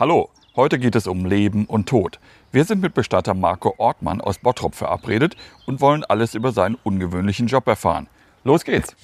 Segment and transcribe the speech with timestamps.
[0.00, 2.20] Hallo, heute geht es um Leben und Tod.
[2.52, 5.34] Wir sind mit Bestatter Marco Ortmann aus Bottrop verabredet
[5.66, 8.06] und wollen alles über seinen ungewöhnlichen Job erfahren.
[8.44, 8.94] Los geht's!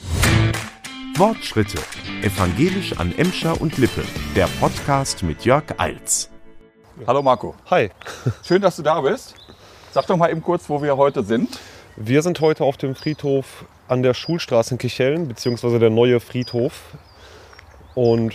[1.17, 1.79] Wortschritte.
[2.22, 4.04] Evangelisch an Emscher und Lippe.
[4.37, 6.30] Der Podcast mit Jörg Eils.
[7.09, 7.91] Hallo Marco, Hi,
[8.45, 9.35] schön, dass du da bist.
[9.91, 11.59] Sag doch mal eben kurz, wo wir heute sind.
[11.97, 16.83] wir sind heute auf dem Friedhof an der Schulstraße in Kichellen, beziehungsweise der neue Friedhof.
[17.97, 18.33] Und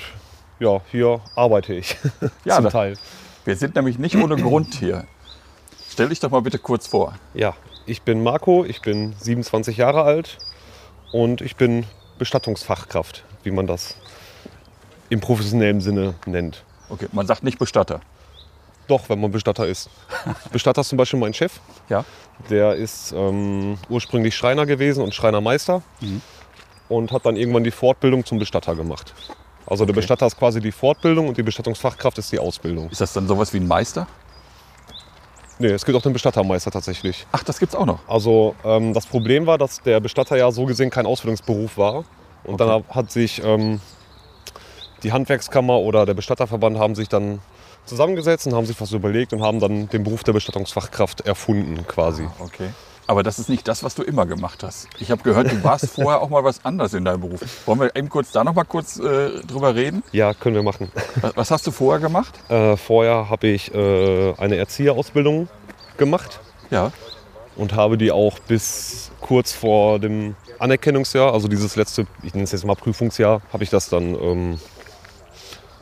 [0.59, 1.97] ja, hier arbeite ich
[2.45, 2.97] Ja, zum Teil.
[3.45, 5.05] Wir sind nämlich nicht ohne Grund hier.
[5.89, 7.15] Stell dich doch mal bitte kurz vor.
[7.33, 7.55] Ja,
[7.85, 10.37] ich bin Marco, ich bin 27 Jahre alt
[11.11, 11.85] und ich bin
[12.17, 13.95] Bestattungsfachkraft, wie man das
[15.09, 16.63] im professionellen Sinne nennt.
[16.89, 18.01] Okay, man sagt nicht Bestatter.
[18.87, 19.89] Doch, wenn man Bestatter ist.
[20.51, 21.59] Bestatter ist zum Beispiel mein Chef.
[21.89, 22.05] Ja?
[22.49, 25.81] Der ist ähm, ursprünglich Schreiner gewesen und Schreinermeister
[26.87, 29.13] und hat dann irgendwann die Fortbildung zum Bestatter gemacht.
[29.69, 30.01] Also der Okay.
[30.01, 32.89] Bestatter ist quasi die Fortbildung und die Bestattungsfachkraft ist die Ausbildung.
[32.89, 34.07] Ist das dann sowas wie ein Meister?
[35.59, 37.27] Nee, es gibt auch den Bestattermeister tatsächlich.
[37.33, 37.99] Ach, das gibt's auch noch.
[38.07, 42.05] Also ähm, das Problem war, dass der Bestatter ja so gesehen kein Ausbildungsberuf war.
[42.45, 43.81] Und dann hat sich ähm,
[45.03, 47.41] die Handwerkskammer oder der Bestatterverband haben sich dann
[47.85, 52.27] zusammengesetzt und haben sich was überlegt und haben dann den Beruf der Bestattungsfachkraft erfunden quasi.
[52.39, 52.69] Okay.
[53.09, 54.87] Aber das ist nicht das, was du immer gemacht hast.
[54.99, 57.41] Ich habe gehört, du warst vorher auch mal was anderes in deinem Beruf.
[57.65, 60.03] Wollen wir eben kurz da noch mal kurz äh, drüber reden?
[60.11, 60.91] Ja, können wir machen.
[61.33, 62.39] Was, hast du vorher gemacht?
[62.51, 65.49] Äh, vorher habe ich äh, eine Erzieherausbildung
[65.97, 66.39] gemacht
[66.69, 66.91] Ja.
[67.55, 72.51] und habe die auch bis kurz vor dem Anerkennungsjahr, also dieses letzte, ich nenne es
[72.51, 74.59] jetzt mal Prüfungsjahr, habe ich das dann ähm,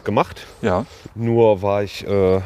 [0.05, 0.47] gemacht.
[0.61, 0.85] Ja.
[1.13, 2.39] Nur war ich äh,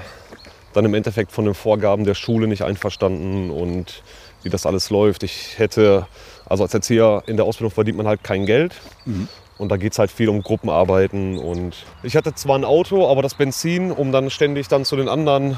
[0.74, 4.02] dann im Endeffekt von den Vorgaben der Schule nicht einverstanden und
[4.44, 5.24] wie das alles läuft.
[5.24, 6.08] Ich hätte,
[6.48, 8.74] also als Erzieher in der Ausbildung verdient man halt kein Geld.
[9.58, 11.38] Und da geht es halt viel um Gruppenarbeiten.
[11.38, 15.08] Und ich hatte zwar ein Auto, aber das Benzin, um dann ständig dann zu den
[15.08, 15.58] anderen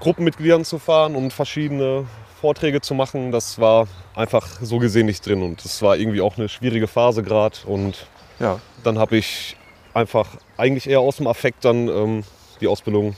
[0.00, 2.06] Gruppenmitgliedern zu fahren und verschiedene
[2.40, 5.42] Vorträge zu machen, das war einfach so gesehen nicht drin.
[5.42, 7.56] Und das war irgendwie auch eine schwierige Phase gerade.
[7.66, 8.06] Und
[8.40, 8.60] Ja.
[8.82, 9.56] dann habe ich
[9.92, 12.24] einfach eigentlich eher aus dem Affekt dann ähm,
[12.60, 13.14] die Ausbildung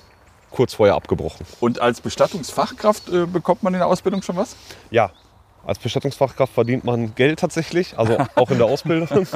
[0.57, 1.45] kurz vorher abgebrochen.
[1.61, 4.57] Und als Bestattungsfachkraft äh, bekommt man in der Ausbildung schon was?
[4.91, 5.11] Ja,
[5.67, 9.27] als Bestattungsfachkraft verdient man Geld tatsächlich, also auch in der Ausbildung.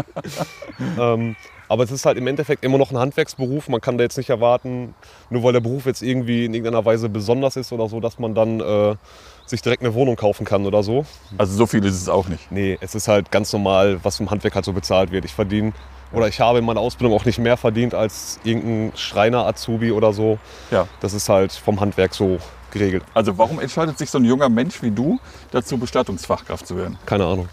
[0.98, 1.36] ähm,
[1.68, 3.68] aber es ist halt im Endeffekt immer noch ein Handwerksberuf.
[3.68, 4.94] Man kann da jetzt nicht erwarten,
[5.28, 8.34] nur weil der Beruf jetzt irgendwie in irgendeiner Weise besonders ist oder so, dass man
[8.34, 8.96] dann äh,
[9.44, 11.04] sich direkt eine Wohnung kaufen kann oder so.
[11.36, 12.50] Also so viel ist es auch nicht.
[12.50, 15.26] Nee, es ist halt ganz normal, was im Handwerk halt so bezahlt wird.
[15.26, 15.72] Ich verdiene
[16.12, 20.12] oder ich habe in meiner Ausbildung auch nicht mehr verdient als irgendein Schreiner, Azubi oder
[20.12, 20.38] so.
[20.70, 20.86] Ja.
[21.00, 22.38] Das ist halt vom Handwerk so
[22.72, 23.04] geregelt.
[23.14, 25.18] Also warum entscheidet sich so ein junger Mensch wie du
[25.50, 26.98] dazu, Bestattungsfachkraft zu werden?
[27.06, 27.48] Keine Ahnung.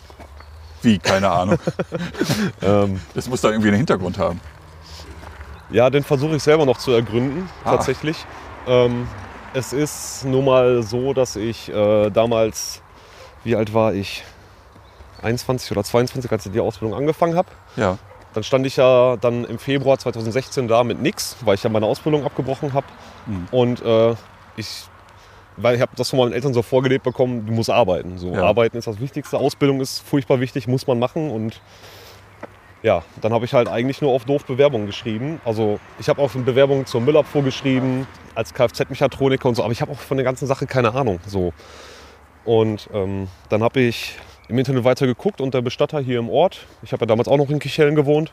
[0.81, 1.00] Wie?
[1.00, 1.57] Keine Ahnung.
[2.62, 4.40] Ähm, Das muss da irgendwie einen Hintergrund haben.
[5.72, 7.72] ja, den versuche ich selber noch zu ergründen, Ah.
[7.72, 8.25] tatsächlich.
[8.67, 9.07] Ähm,
[9.53, 12.81] es ist nun mal so, dass ich äh, damals,
[13.44, 14.23] wie alt war ich?
[15.22, 17.47] 21 oder 22, als ich die Ausbildung angefangen habe.
[17.75, 17.97] Ja.
[18.38, 21.88] Dann stand ich ja dann im Februar 2016 da mit nix, weil ich ja meine
[21.88, 22.86] Ausbildung abgebrochen habe.
[23.25, 23.48] Mhm.
[23.50, 24.14] Und äh,
[24.58, 24.84] ich,
[25.56, 28.20] weil ich habe das von meinen Eltern so vorgelebt bekommen, du musst arbeiten.
[28.20, 28.44] So, Ja.
[28.44, 31.31] Arbeiten ist das Wichtigste, Ausbildung ist furchtbar wichtig, muss man machen.
[31.31, 31.59] Und
[32.84, 35.42] ja, dann habe ich halt eigentlich nur auf doof Bewerbungen geschrieben.
[35.44, 38.06] Also ich habe auch Bewerbungen zur Müllabfuhr geschrieben,
[38.36, 41.20] als Kfz-Mechatroniker und so, aber ich habe auch von der ganzen Sache keine Ahnung.
[41.26, 41.53] So.
[42.46, 44.14] Und ähm, dann habe ich
[44.50, 47.38] im Internet weiter geguckt und der Bestatter hier im Ort, ich habe ja damals auch
[47.38, 48.31] noch in Kichellen gewohnt,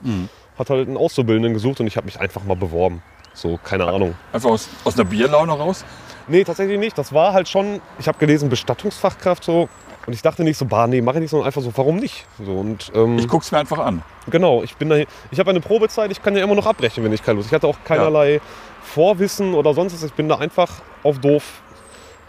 [0.58, 3.02] hat halt einen Auszubildenden gesucht und ich habe mich einfach mal beworben.
[3.32, 4.14] So, keine Ahnung.
[4.32, 5.84] Einfach aus, aus einer Bierlaune raus?
[6.28, 6.97] Nee, tatsächlich nicht.
[6.97, 9.69] Das war halt schon, ich habe gelesen, Bestattungsfachkraft so.
[10.06, 12.26] Und ich dachte nicht so, bah, nee, mache ich nicht, sondern einfach so, warum nicht?
[12.44, 14.02] So, und ähm, Ich guck's mir einfach an.
[14.31, 17.12] genau, ich bin da, ich habe eine Probezeit, ich kann ja immer noch abbrechen, wenn
[17.12, 17.48] ich keine Lust.
[17.48, 18.41] Ich hatte auch keinerlei
[18.82, 20.02] Vorwissen oder sonst was.
[20.04, 20.70] Ich bin da einfach
[21.02, 21.62] auf doof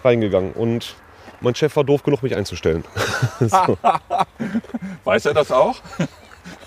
[0.03, 0.53] reingegangen.
[0.53, 0.95] Und
[1.41, 2.83] mein Chef war doof genug, mich einzustellen.
[3.39, 3.77] so.
[5.03, 5.77] Weiß er das auch?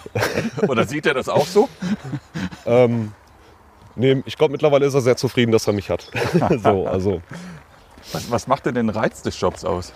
[0.68, 1.68] Oder sieht er das auch so?
[2.66, 3.12] ähm,
[3.96, 6.10] nee, ich glaube, mittlerweile ist er sehr zufrieden, dass er mich hat.
[6.62, 7.22] so, also.
[8.12, 9.92] Was, was macht denn den Reiz des Jobs aus?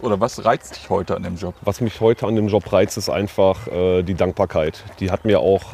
[0.00, 1.54] Oder was reizt dich heute an dem Job?
[1.60, 4.84] Was mich heute an dem Job reizt, ist einfach äh, die Dankbarkeit.
[4.98, 5.64] Die hat mir auch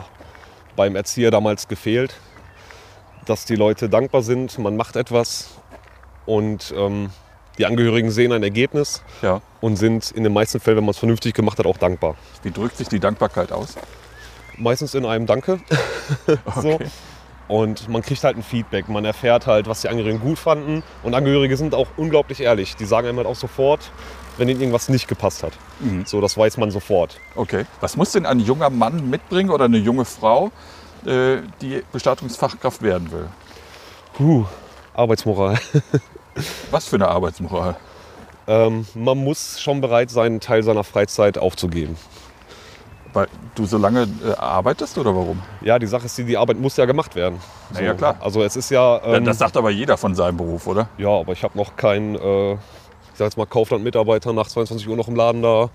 [0.75, 2.14] beim Erzieher damals gefehlt,
[3.25, 5.50] dass die Leute dankbar sind, man macht etwas
[6.26, 7.10] und ähm,
[7.58, 9.41] die Angehörigen sehen ein Ergebnis Ja.
[9.61, 12.14] und sind in den meisten Fällen, wenn man es vernünftig gemacht hat, auch dankbar.
[12.43, 13.75] Wie drückt sich die Dankbarkeit aus?
[14.58, 15.61] Meistens in einem Danke.
[16.62, 16.79] so.
[17.49, 18.88] Und man kriegt halt ein Feedback.
[18.88, 20.82] Man erfährt halt, was die Angehörigen gut fanden.
[21.03, 22.75] Und Angehörige sind auch unglaublich ehrlich.
[22.76, 23.93] Die sagen einem halt auch sofort,
[24.37, 25.53] wenn ihnen irgendwas nicht gepasst hat.
[26.06, 27.19] So, das weiß man sofort.
[27.37, 27.64] Okay.
[27.81, 30.50] Was muss denn ein junger Mann mitbringen oder eine junge Frau,
[31.06, 33.29] äh, die Bestattungsfachkraft werden will?
[34.14, 34.44] Puh,
[34.94, 35.58] Arbeitsmoral.
[36.70, 37.76] Was für eine Arbeitsmoral.
[38.48, 41.96] Ähm, man muss schon bereit sein, einen Teil seiner Freizeit aufzugeben.
[43.12, 45.42] Weil du so lange äh, arbeitest oder warum?
[45.62, 47.40] Ja, die Sache ist, die, die Arbeit muss ja gemacht werden.
[47.72, 48.16] Na ja, klar.
[48.20, 48.98] Also es ist ja...
[48.98, 50.88] Ja, Ähm, das sagt aber jeder von seinem Beruf, oder?
[50.98, 52.58] ja, aber ich habe noch keinen, äh, ich
[53.14, 55.70] sag jetzt mal, Kaufland-Mitarbeiter nach 22 Uhr noch im Laden da.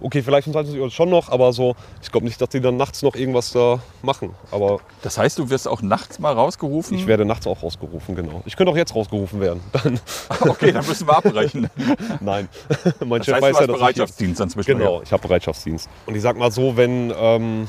[0.00, 2.76] Okay, vielleicht um 22 Uhr schon noch, aber so, ich glaube nicht, dass die dann
[2.76, 4.34] nachts noch irgendwas da machen.
[4.50, 6.96] Aber Das heißt, du wirst auch nachts mal rausgerufen?
[6.98, 8.42] ich werde nachts auch rausgerufen, genau.
[8.44, 9.60] Ich könnte auch jetzt rausgerufen werden.
[9.72, 9.98] Dann,
[10.50, 11.70] okay, dann müssen wir abbrechen.
[12.20, 12.48] nein,
[13.04, 14.88] mein Das Chef heißt, weiß du ja, hast dass ich Bereitschaftsdienst dann zwischendurch.
[14.88, 15.88] Genau, ich habe Bereitschaftsdienst.
[16.06, 17.68] Und ich sag mal so, wenn ähm,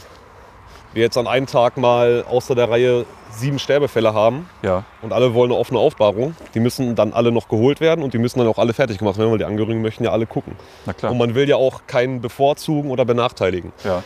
[0.93, 5.33] wir jetzt an einem Tag mal außer der Reihe sieben Sterbefälle haben Ja, und alle
[5.33, 8.47] wollen eine offene Aufbahrung, die müssen dann alle noch geholt werden und die müssen dann
[8.47, 10.55] auch alle fertig gemacht werden, weil die Angehörigen möchten ja alle gucken.
[10.85, 11.11] na klar.
[11.11, 13.71] Und man will ja auch keinen bevorzugen oder benachteiligen.
[13.83, 14.01] ja,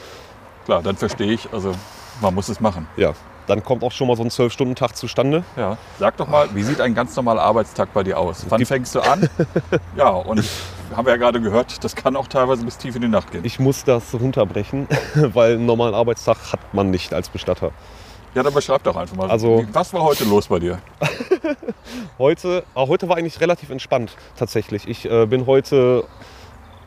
[0.65, 1.47] klar, dann verstehe ich.
[1.53, 1.71] Also,
[2.21, 2.87] man muss es machen.
[2.97, 3.13] Ja,
[3.47, 5.43] dann kommt auch schon mal so ein Zwölf-Stunden-Tag zustande.
[5.55, 5.77] Ja.
[5.99, 8.45] Sag doch mal, wie sieht ein ganz normaler Arbeitstag bei dir aus?
[8.49, 9.29] Wann fängst du an?
[9.95, 10.43] ja, und
[10.95, 13.43] haben wir ja gerade gehört, das kann auch teilweise bis tief in die Nacht gehen.
[13.45, 17.71] Ich muss das runterbrechen, weil einen normalen Arbeitstag hat man nicht als Bestatter.
[18.33, 19.29] Ja, dann beschreib doch einfach mal.
[19.29, 20.79] Also- was war heute los bei dir?
[22.17, 24.87] Heute, auch heute war eigentlich relativ entspannt tatsächlich.
[24.87, 26.05] Ich äh, bin heute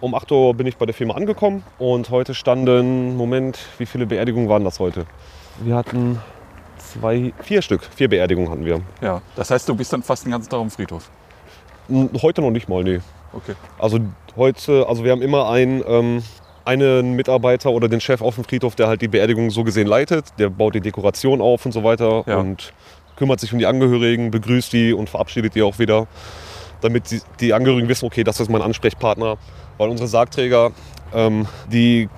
[0.01, 4.07] um 8 Uhr bin ich bei der Firma angekommen und heute standen, Moment, wie viele
[4.07, 5.07] Beerdigungen waren das heute?
[5.61, 6.21] Wir hatten
[6.79, 8.81] zwei, vier Stück, vier Beerdigungen hatten wir.
[9.00, 11.11] Ja, das heißt, du bist dann fast den ganzen Tag am Friedhof.
[12.23, 13.00] Heute noch nicht mal, nee.
[13.37, 13.55] Okay.
[13.79, 13.99] Also
[14.37, 16.23] heute, also wir haben immer einen, ähm,
[16.65, 20.27] einen Mitarbeiter oder den Chef auf dem Friedhof, der halt die Beerdigung so gesehen leitet.
[20.39, 22.39] Der baut die Dekoration auf und so weiter Ja.
[22.39, 22.73] und
[23.17, 26.07] kümmert sich um die Angehörigen, begrüßt die und verabschiedet die auch wieder,
[26.81, 29.37] damit die, die Angehörigen wissen, okay, das ist mein Ansprechpartner.
[29.79, 30.71] Weil unsere Sargträger,
[31.13, 32.09] ähm, die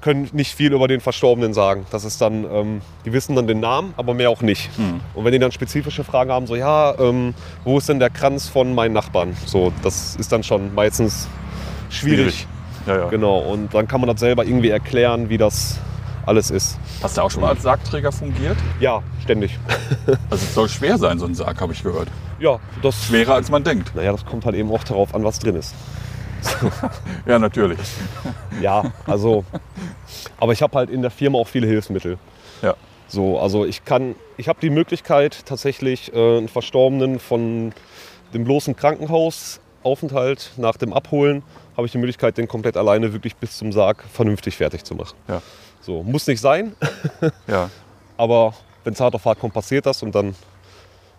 [0.00, 1.86] können nicht viel über den Verstorbenen sagen.
[1.90, 4.70] Das ist dann, ähm, die wissen dann den Namen, aber mehr auch nicht.
[4.76, 5.00] Hm.
[5.14, 7.34] Und wenn die dann spezifische Fragen haben, so ja, ähm,
[7.64, 9.36] wo ist denn der Kranz von meinen Nachbarn?
[9.46, 11.28] So, das ist dann schon meistens
[11.90, 12.46] schwierig.
[12.86, 13.08] Ja, ja.
[13.08, 13.38] Genau.
[13.38, 15.78] Und dann kann man das selber irgendwie erklären, wie das
[16.28, 16.78] alles ist.
[17.02, 18.56] Hast du auch schon mal als Sargträger fungiert?
[18.80, 19.58] Ja, ständig.
[20.30, 22.08] Also es soll schwer sein, so ein Sarg, habe ich gehört.
[22.38, 23.06] Ja, das.
[23.06, 23.94] Schwerer als man denkt.
[23.94, 25.74] Naja, das kommt halt eben auch darauf an, was drin ist.
[27.26, 27.78] Ja, natürlich.
[28.60, 29.44] Ja, also.
[30.38, 32.18] aber ich habe halt in der Firma auch viele Hilfsmittel.
[32.62, 32.74] Ja.
[33.06, 37.72] So, also ich kann, ich habe die Möglichkeit tatsächlich äh, einen Verstorbenen von
[38.34, 41.42] dem bloßen Krankenhausaufenthalt nach dem Abholen
[41.76, 45.16] habe ich die Möglichkeit, den komplett alleine wirklich bis zum Sarg vernünftig fertig zu machen.
[45.28, 45.40] Ja.
[45.80, 46.74] So, muss nicht sein,
[47.46, 47.70] Ja.
[48.16, 48.52] aber
[48.84, 50.34] wenn es hart auf hart kommt, passiert das und dann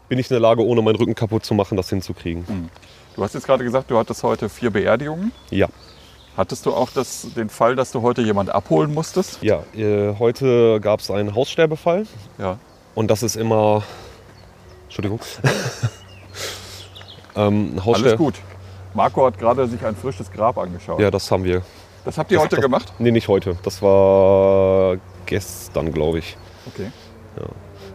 [0.09, 2.69] bin ich in der Lage, ohne meinen Rücken kaputt zu machen, das hinzukriegen.
[3.19, 5.33] Du hast jetzt gerade gesagt, du hattest heute vier Beerdigungen.
[5.51, 5.67] Ja,
[6.37, 9.43] Hattest du auch das, den Fall, dass du heute jemand abholen musstest?
[9.43, 9.61] ja.
[9.75, 12.05] Äh, heute gab es einen Haussterbefall
[12.37, 12.57] Ja.
[12.95, 13.83] und das ist immer,
[14.85, 15.19] Entschuldigung,
[17.35, 18.35] ähm, Hausster- Alles gut.
[18.93, 21.01] Marco hat gerade sich ein frisches Grab angeschaut.
[21.01, 21.61] Ja, das haben wir.
[22.05, 22.93] Das habt ihr Das- heute das- gemacht?
[22.99, 23.57] Nee, nicht heute.
[23.63, 24.95] Das war
[25.25, 26.37] gestern, glaube ich.
[26.67, 26.89] Okay.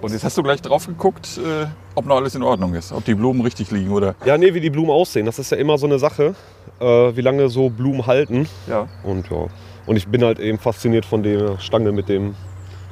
[0.05, 1.65] Und jetzt hast du gleich drauf geguckt, äh,
[1.95, 4.15] ob noch alles in Ordnung ist, ob die Blumen richtig liegen oder.
[4.27, 5.25] Ja, nee, wie die Blumen aussehen.
[5.25, 6.35] Das ist ja immer so eine Sache,
[6.79, 8.47] äh, wie lange so Blumen halten.
[8.67, 8.87] Ja.
[9.03, 9.47] Und ja.
[9.87, 12.35] Und ich bin halt eben fasziniert von der Stange mit dem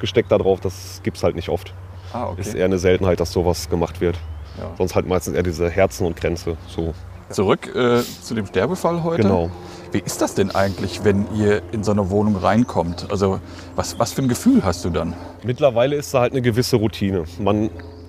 [0.00, 0.60] Gesteck da drauf.
[0.60, 1.74] Das gibt's halt nicht oft.
[2.14, 2.40] Ah, okay.
[2.40, 4.16] Ist eher eine Seltenheit, dass sowas gemacht wird.
[4.58, 4.70] Ja.
[4.78, 6.56] Sonst halt meistens eher diese Herzen und Kränze.
[6.66, 6.94] So.
[7.28, 9.20] Zurück äh, zu dem Sterbefall heute.
[9.20, 9.50] Genau.
[9.92, 13.06] Wie ist das denn eigentlich, wenn ihr in so eine Wohnung reinkommt?
[13.10, 13.40] Also
[13.76, 15.12] was, was für ein Gefühl hast du dann?
[15.44, 17.24] Mittlerweile ist da halt eine gewisse Routine.
[17.38, 17.68] Man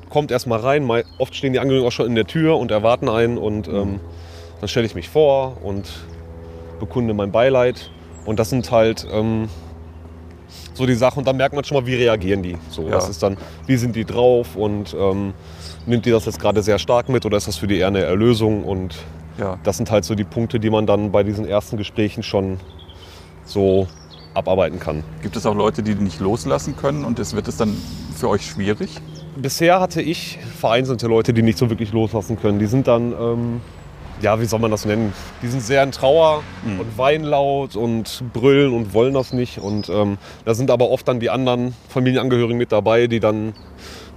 [0.09, 3.37] kommt erstmal rein, oft stehen die Angehörigen auch schon in der Tür und erwarten einen
[3.37, 3.99] und ähm,
[4.61, 5.89] dann stelle ich mich vor und
[6.79, 7.91] bekunde mein Beileid.
[8.25, 9.49] Und das sind halt ähm,
[10.73, 12.57] so die Sachen und dann merkt man schon mal, wie reagieren die.
[12.69, 12.91] So, Ja.
[12.95, 13.35] was ist dann,
[13.65, 15.33] wie sind die drauf und ähm,
[15.85, 18.03] nimmt die das jetzt gerade sehr stark mit oder ist das für die eher eine
[18.03, 18.63] Erlösung?
[18.63, 18.95] Und
[19.37, 19.57] Ja.
[19.63, 22.59] das sind halt so die Punkte, die man dann bei diesen ersten Gesprächen schon
[23.45, 23.87] so
[24.33, 25.03] abarbeiten kann.
[25.21, 27.75] Gibt es auch Leute, die nicht loslassen können und es wird es dann
[28.15, 28.99] für euch schwierig?
[29.35, 32.59] Bisher hatte ich vereinzelte Leute, die nicht so wirklich loslassen können.
[32.59, 33.61] Die sind dann, ähm,
[34.21, 35.11] ja, wie soll man das nennen?
[35.41, 39.57] Die sind sehr in Trauer und weinen laut und brüllen und wollen das nicht.
[39.57, 43.53] Und ähm, da sind aber oft dann die anderen Familienangehörigen mit dabei, die dann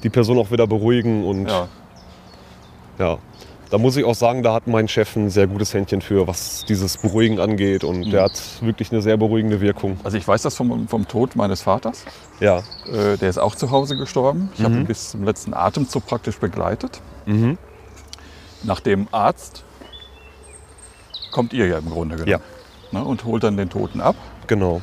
[0.02, 1.24] die Person auch wieder beruhigen.
[1.24, 1.68] Und ja,
[2.98, 3.18] Ja.
[3.76, 6.64] Da muss ich auch sagen, da hat mein Chef ein sehr gutes Händchen für, was
[6.64, 7.84] dieses Beruhigen angeht.
[7.84, 10.00] Und der hat wirklich eine sehr beruhigende Wirkung.
[10.02, 12.06] Also ich weiß das vom, vom Tod meines Vaters.
[12.40, 12.62] Ja.
[12.90, 14.48] Äh, der ist auch zu Hause gestorben.
[14.56, 17.02] Ich habe ihn bis zum letzten Atemzug praktisch begleitet.
[17.26, 17.58] Mhm.
[18.62, 19.62] Nach dem Arzt
[21.30, 22.42] kommt ihr ja im Grunde genommen.
[22.92, 22.98] Ja.
[22.98, 24.16] Ne, und holt dann den Toten ab.
[24.46, 24.80] Genau.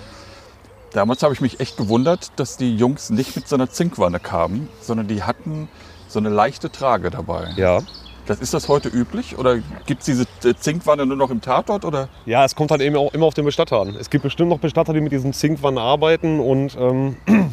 [0.91, 4.69] Damals habe ich mich echt gewundert, dass die Jungs nicht mit so einer Zinkwanne kamen,
[4.81, 5.67] sondern die hatten
[6.07, 7.53] so eine leichte Trage dabei.
[7.57, 7.79] Ja.
[8.25, 11.83] Das ist das heute üblich oder gibt es diese äh, Zinkwanne nur noch im Tatort
[11.83, 12.07] oder?
[12.25, 13.95] Ja, es kommt halt eben auch immer auf den Bestatter an.
[13.99, 17.17] Es gibt bestimmt noch Bestatter, die mit diesen Zinkwannen arbeiten und ähm,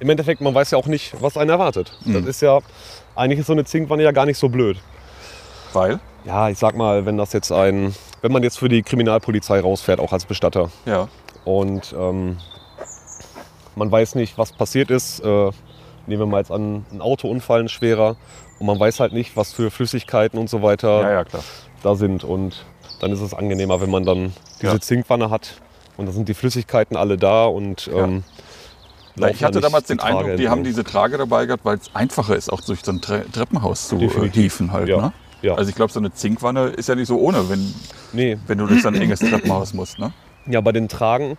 [0.00, 1.92] im Endeffekt, man weiß ja auch nicht, was einen erwartet.
[2.06, 2.60] Das ist ja,
[3.14, 4.78] eigentlich ist so eine Zinkwanne ja gar nicht so blöd.
[5.74, 6.00] Weil?
[6.24, 10.00] Ja, ich sag mal, wenn das jetzt ein, wenn man jetzt für die Kriminalpolizei rausfährt,
[10.00, 11.08] auch als Bestatter Ja.
[11.44, 12.38] und ähm,
[13.76, 15.50] man weiß nicht, was passiert ist, äh,
[16.06, 18.16] nehmen wir mal jetzt an, ein Autounfall, ein schwerer,
[18.62, 21.24] und man weiß halt nicht, was für Flüssigkeiten und so weiter Ja, ja,
[21.82, 22.22] da sind.
[22.22, 22.64] Und
[23.00, 24.80] dann ist es angenehmer, wenn man dann diese Ja.
[24.80, 25.54] Zinkwanne hat
[25.96, 28.22] und da sind die Flüssigkeiten alle da und ähm,
[29.16, 31.92] laufen ich hatte damals den Trage Eindruck, die haben diese Trage dabei gehabt, weil es
[31.92, 34.34] einfacher ist, auch durch so ein Tre Treppenhaus zu äh, Definitiv.
[34.34, 34.88] hieven halt.
[34.88, 34.96] Ja.
[35.00, 35.12] Ne?
[35.42, 35.54] Ja.
[35.56, 37.74] Also ich glaube, so eine Zinkwanne ist ja nicht so ohne, wenn,
[38.12, 39.98] Nee, wenn du durch so ein enges Treppenhaus musst.
[39.98, 40.12] Ne?
[40.46, 41.36] ja, bei den Tragen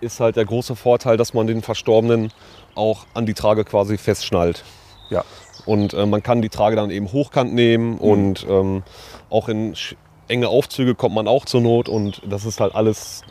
[0.00, 2.32] ist halt der große Vorteil, dass man den Verstorbenen
[2.74, 4.64] auch an die Trage quasi festschnallt.
[5.10, 5.22] Ja.
[5.66, 8.82] Und äh, man kann die Trage dann eben hochkant nehmen und ähm,
[9.30, 9.74] auch in
[10.28, 13.22] enge Aufzüge kommt man auch zur Not und das ist halt alles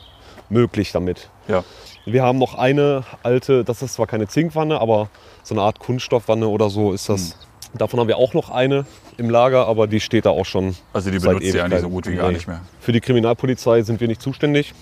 [0.49, 1.29] möglich damit.
[1.47, 1.63] Ja.
[2.05, 5.09] Wir haben noch eine alte, das ist zwar keine Zinkwanne, aber
[5.43, 7.37] so eine Art Kunststoffwanne oder so ist das.
[7.73, 8.85] Davon haben wir auch noch eine
[9.17, 10.75] im Lager, aber die steht da auch schon.
[10.93, 12.61] Also die benutzt ihr eigentlich so gut wie gar nicht mehr.
[12.81, 14.73] Für die Kriminalpolizei sind wir nicht zuständig.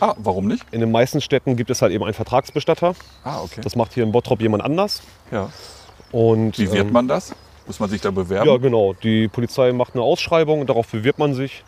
[0.00, 0.64] Ah, warum nicht?
[0.72, 2.94] In den meisten Städten gibt es halt eben einen Vertragsbestatter.
[3.22, 3.60] Ah, okay.
[3.62, 5.02] Das macht hier in Bottrop jemand anders.
[5.30, 5.50] ja.
[6.14, 7.34] Und, Wie wird ähm, man das?
[7.66, 8.48] Muss man sich da bewerben?
[8.48, 8.92] Ja, genau.
[8.92, 11.64] Die Polizei macht eine Ausschreibung und darauf bewirbt man sich.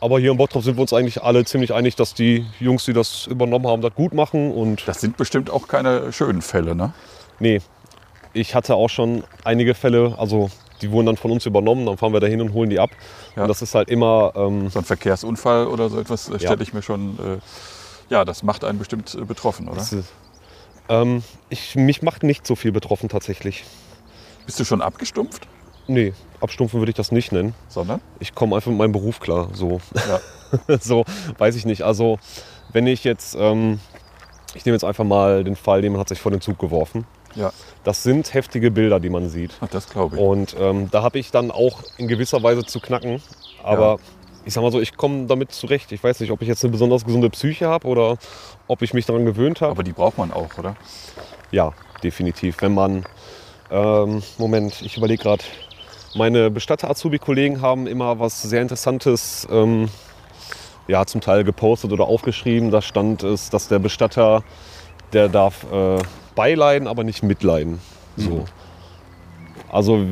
[0.00, 2.92] Aber hier in Bottrop sind wir uns eigentlich alle ziemlich einig, dass die Jungs, die
[2.92, 4.52] das übernommen haben, das gut machen.
[4.52, 6.92] Und Das sind bestimmt auch keine schönen Fälle, ne?
[7.40, 7.60] nee,
[8.34, 10.48] ich hatte auch schon einige Fälle, also
[10.80, 12.90] die wurden dann von uns übernommen, dann fahren wir da hin und holen die ab.
[13.34, 13.42] Ja.
[13.42, 16.38] Und das ist halt immer, ähm, So ein Verkehrsunfall oder so etwas äh, Ja.
[16.38, 17.18] stelle ich mir schon.
[17.18, 17.38] Äh,
[18.10, 19.78] ja, das macht einen bestimmt äh, betroffen, oder?
[19.78, 20.08] das ist,
[20.88, 23.64] ähm, ich, mich macht nicht so viel betroffen tatsächlich.
[24.44, 25.46] Bist du schon abgestumpft?
[25.88, 27.54] Nee, abstumpfen würde ich das nicht nennen.
[27.68, 28.00] Sondern?
[28.18, 29.48] Ich komme einfach mit meinem Beruf klar.
[29.52, 29.80] So.
[29.94, 30.78] Ja.
[30.80, 31.04] so,
[31.38, 31.82] weiß ich nicht.
[31.82, 32.18] Also,
[32.72, 33.80] wenn ich jetzt, ähm,
[34.54, 37.06] ich nehme jetzt einfach mal den Fall, jemand hat sich vor den Zug geworfen.
[37.34, 37.52] Ja.
[37.84, 39.52] Das sind heftige Bilder, die man sieht.
[39.60, 40.22] Ach, das glaube ich.
[40.22, 43.22] Und ähm, da habe ich dann auch in gewisser Weise zu knacken.
[43.62, 43.98] Aber Ja.
[44.46, 45.90] Ich sag mal so, ich komme damit zurecht.
[45.90, 48.16] Ich weiß nicht, ob ich jetzt eine besonders gesunde Psyche habe oder
[48.68, 49.72] ob ich mich daran gewöhnt habe.
[49.72, 50.76] Aber die braucht man auch, oder?
[51.50, 51.72] Ja,
[52.04, 52.62] definitiv.
[52.62, 53.04] Wenn man,
[53.72, 55.42] ähm, Moment, ich überlege gerade,
[56.14, 59.88] meine Bestatter-Azubi-Kollegen haben immer was sehr Interessantes, ähm,
[60.86, 62.70] ja, zum Teil gepostet oder aufgeschrieben.
[62.70, 64.44] Da stand es, dass der Bestatter,
[65.12, 65.98] der darf äh,
[66.36, 67.80] beileiden, aber nicht mitleiden.
[68.16, 68.44] So.
[69.68, 70.06] Also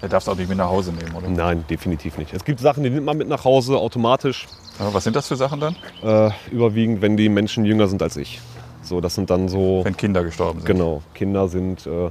[0.00, 1.28] Er darf es auch nicht mit nach Hause nehmen, oder?
[1.28, 2.32] nein, definitiv nicht.
[2.32, 4.46] Es gibt Sachen, die nimmt man mit nach Hause automatisch,
[4.78, 5.76] Ja, was sind das für Sachen dann?
[6.02, 8.40] äh, überwiegend, wenn die Menschen jünger sind als ich.
[8.82, 9.80] So, das sind dann so.
[9.84, 10.66] Wenn Kinder gestorben sind.
[10.66, 12.10] Genau, Kinder sind, äh,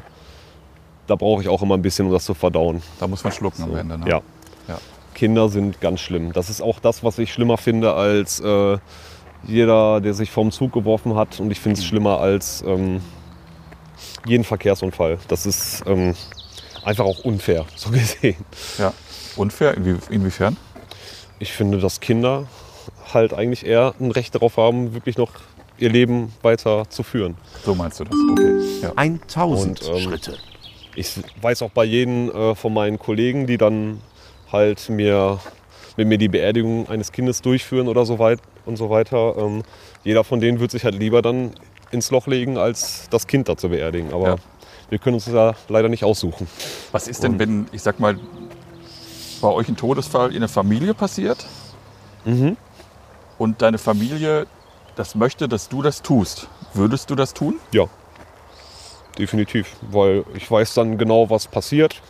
[1.08, 2.82] da brauche ich auch immer ein bisschen, um das zu verdauen.
[3.00, 3.98] Da muss man schlucken am Ende.
[3.98, 4.10] Ne?
[4.10, 4.22] Ja.
[4.68, 4.78] Ja.
[5.14, 6.34] Kinder sind ganz schlimm.
[6.34, 8.78] Das ist auch das, was ich schlimmer finde als äh,
[9.48, 11.40] jeder, der sich vom Zug geworfen hat.
[11.40, 13.02] Und ich finde es schlimmer als ähm,
[14.26, 15.18] jeden Verkehrsunfall.
[15.30, 16.14] Das ist ähm,
[16.88, 18.38] einfach auch unfair, so gesehen.
[18.78, 18.94] ja.
[19.36, 19.76] Unfair?
[19.76, 20.58] Inwie inwiefern?
[21.40, 22.48] Ich finde, dass Kinder
[23.14, 25.30] halt eigentlich eher ein Recht darauf haben, wirklich noch
[25.78, 27.36] ihr Leben weiter zu führen.
[27.64, 28.16] So meinst du das?
[28.32, 28.82] Okay.
[28.82, 28.94] Ja.
[28.96, 30.38] 1000 Und, ähm, Schritte.
[30.96, 34.02] Ich weiß auch bei jedem äh, von meinen Kollegen, die dann
[34.52, 35.40] halt mir,
[35.98, 39.36] mit mir die Beerdigung eines Kindes durchführen oder so weit und so weiter.
[39.38, 39.62] Ähm,
[40.04, 41.52] jeder von denen wird sich halt lieber dann
[41.92, 44.12] ins Loch legen, als das Kind da zu beerdigen.
[44.14, 44.36] Aber Ja.
[44.90, 46.48] Wir können uns das ja leider nicht aussuchen.
[46.92, 48.20] Was ist denn, wenn, ich sag mal,
[49.42, 51.46] bei euch ein Todesfall in der Familie passiert
[52.26, 52.58] Mhm.
[53.38, 54.48] und deine Familie
[54.96, 56.48] das möchte, dass du das tust?
[56.74, 57.56] Würdest du das tun?
[57.72, 57.86] Ja,
[59.18, 59.76] definitiv.
[59.82, 62.02] Weil ich weiß dann genau, was passiert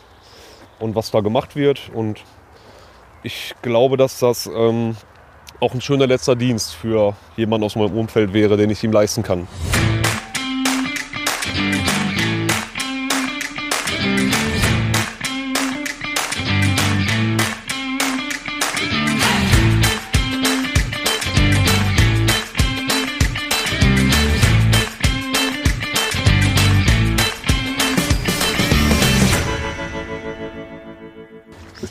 [0.80, 1.90] und was da gemacht wird.
[1.94, 2.22] Und
[3.24, 4.96] ich glaube, dass das ähm,
[5.60, 9.24] auch ein schöner letzter Dienst für jemanden aus meinem Umfeld wäre, den ich ihm leisten
[9.24, 9.48] kann.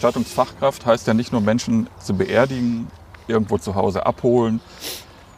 [0.06, 2.86] Bestattungsfachkraft heißt ja nicht nur Menschen zu beerdigen,
[3.26, 4.60] irgendwo zu Hause abholen.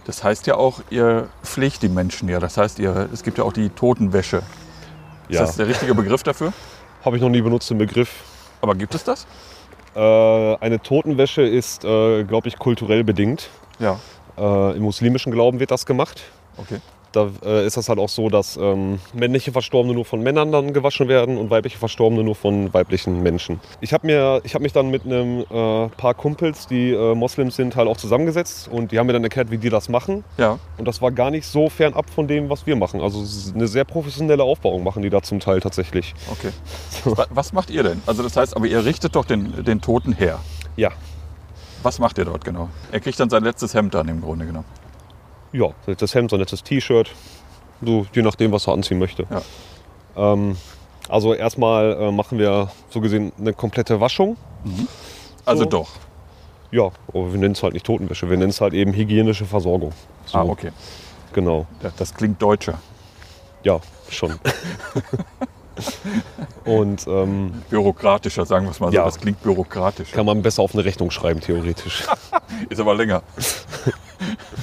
[0.04, 2.38] Das heißt ja auch, ihr pflegt die Menschen ja.
[2.38, 4.38] Das heißt, ihr, es gibt ja auch die Totenwäsche.
[5.28, 6.52] Ist Ja, das der richtige Begriff dafür?
[7.02, 8.10] habe ich noch nie benutzt, den Begriff.
[8.60, 9.26] Aber gibt es das?
[9.94, 13.48] Äh, eine Totenwäsche ist, äh, glaube ich, kulturell bedingt.
[13.78, 13.98] Ja.
[14.36, 16.20] Äh, Im muslimischen Glauben wird das gemacht.
[16.58, 16.80] Okay.
[17.12, 20.74] Da äh, ist das halt auch so, dass ähm, männliche Verstorbene nur von Männern dann
[20.74, 23.60] gewaschen werden und weibliche Verstorbene nur von weiblichen Menschen.
[23.80, 27.56] Ich habe mir, ich habe mich dann mit einem äh, paar Kumpels, die äh, Moslems
[27.56, 30.22] sind, halt auch zusammengesetzt und die haben mir dann erklärt, wie die das machen.
[30.36, 30.58] Ja.
[30.76, 33.00] Und das war gar nicht so fernab von dem, was wir machen.
[33.00, 33.24] Also
[33.54, 36.14] eine sehr professionelle Aufbauung machen die da zum Teil tatsächlich.
[36.30, 36.50] Okay.
[37.16, 38.02] Wa- Was macht ihr denn?
[38.04, 40.40] Also das heißt, aber ihr richtet doch den, den Toten her.
[40.76, 40.90] Ja,
[41.82, 42.68] Was macht ihr dort genau?
[42.92, 44.66] Er kriegt dann sein letztes Hemd an im Grunde genommen.
[45.52, 47.10] Ja, das Hemd, so ein nettes T-Shirt,
[47.82, 49.26] so je nachdem, was er anziehen möchte.
[49.30, 49.42] Ja.
[50.32, 50.56] Ähm,
[51.08, 54.36] also erstmal äh, machen wir so gesehen eine komplette Waschung.
[55.44, 55.68] Also So.
[55.70, 55.88] doch.
[56.70, 59.92] Ja, aber wir nennen es halt nicht Totenwäsche, wir nennen es halt eben hygienische Versorgung.
[60.26, 60.70] So, Ah, okay.
[61.32, 62.78] Genau, Das klingt deutscher.
[63.62, 64.34] ja, schon.
[66.64, 68.96] Und ähm, Bürokratischer, sagen wir es mal so.
[68.96, 69.04] Ja.
[69.04, 70.10] Das klingt bürokratisch.
[70.12, 72.06] kann man besser auf eine Rechnung schreiben, theoretisch.
[72.68, 73.22] Ist aber länger.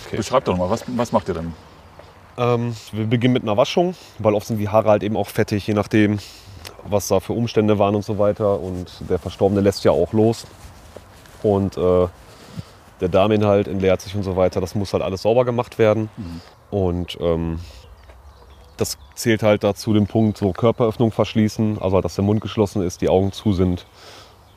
[0.06, 0.18] Okay.
[0.18, 1.54] Beschreibt doch mal, was, was macht ihr dann?
[2.38, 5.66] Ähm, wir beginnen mit einer Waschung, weil oft sind die Haare halt eben auch fettig,
[5.68, 6.20] je nachdem,
[6.84, 8.60] was da für Umstände waren und so weiter.
[8.60, 10.46] Und der Verstorbene lässt ja auch los.
[11.44, 12.08] Und äh,
[13.02, 14.62] der Darminhalt entleert sich und so weiter.
[14.62, 16.10] Das muss halt alles sauber gemacht werden.
[16.72, 17.60] Und ähm,
[18.78, 23.02] das zählt halt dazu den Punkt, so Körperöffnung verschließen, also dass der Mund geschlossen ist,
[23.02, 23.86] die Augen zu sind.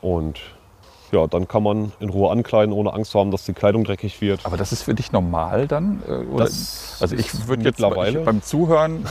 [0.01, 0.39] Und
[1.11, 4.21] ja, dann kann man in Ruhe ankleiden, ohne Angst zu haben, dass die Kleidung dreckig
[4.21, 4.45] wird.
[4.45, 6.03] Aber das ist für dich normal dann?
[6.07, 9.05] äh, also ich würde jetzt mittlerweile- ich, beim Zuhören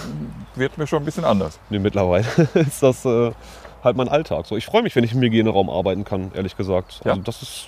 [0.54, 1.58] wird mir schon ein bisschen anders.
[1.70, 2.24] Nee, mittlerweile
[2.54, 3.32] ist das äh,
[3.82, 4.46] halt mein Alltag.
[4.46, 7.00] So, ich freue mich, wenn ich im Hygieneraum arbeiten kann, ehrlich gesagt.
[7.04, 7.12] Ja.
[7.12, 7.66] Also das ist,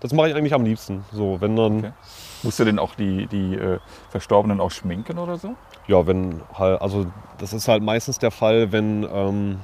[0.00, 1.04] das mache ich eigentlich am liebsten.
[1.12, 1.92] So, wenn dann, Okay.
[2.42, 3.78] Musst du denn auch die, die äh,
[4.10, 5.54] Verstorbenen auch schminken oder so?
[5.88, 7.06] Ja, wenn halt, also
[7.38, 9.60] das ist halt meistens der Fall, wenn ähm,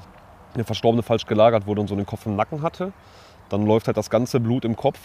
[0.57, 2.93] der Verstorbene falsch gelagert wurde und so den Kopf im Nacken hatte,
[3.49, 4.99] dann läuft halt das ganze Blut im Kopf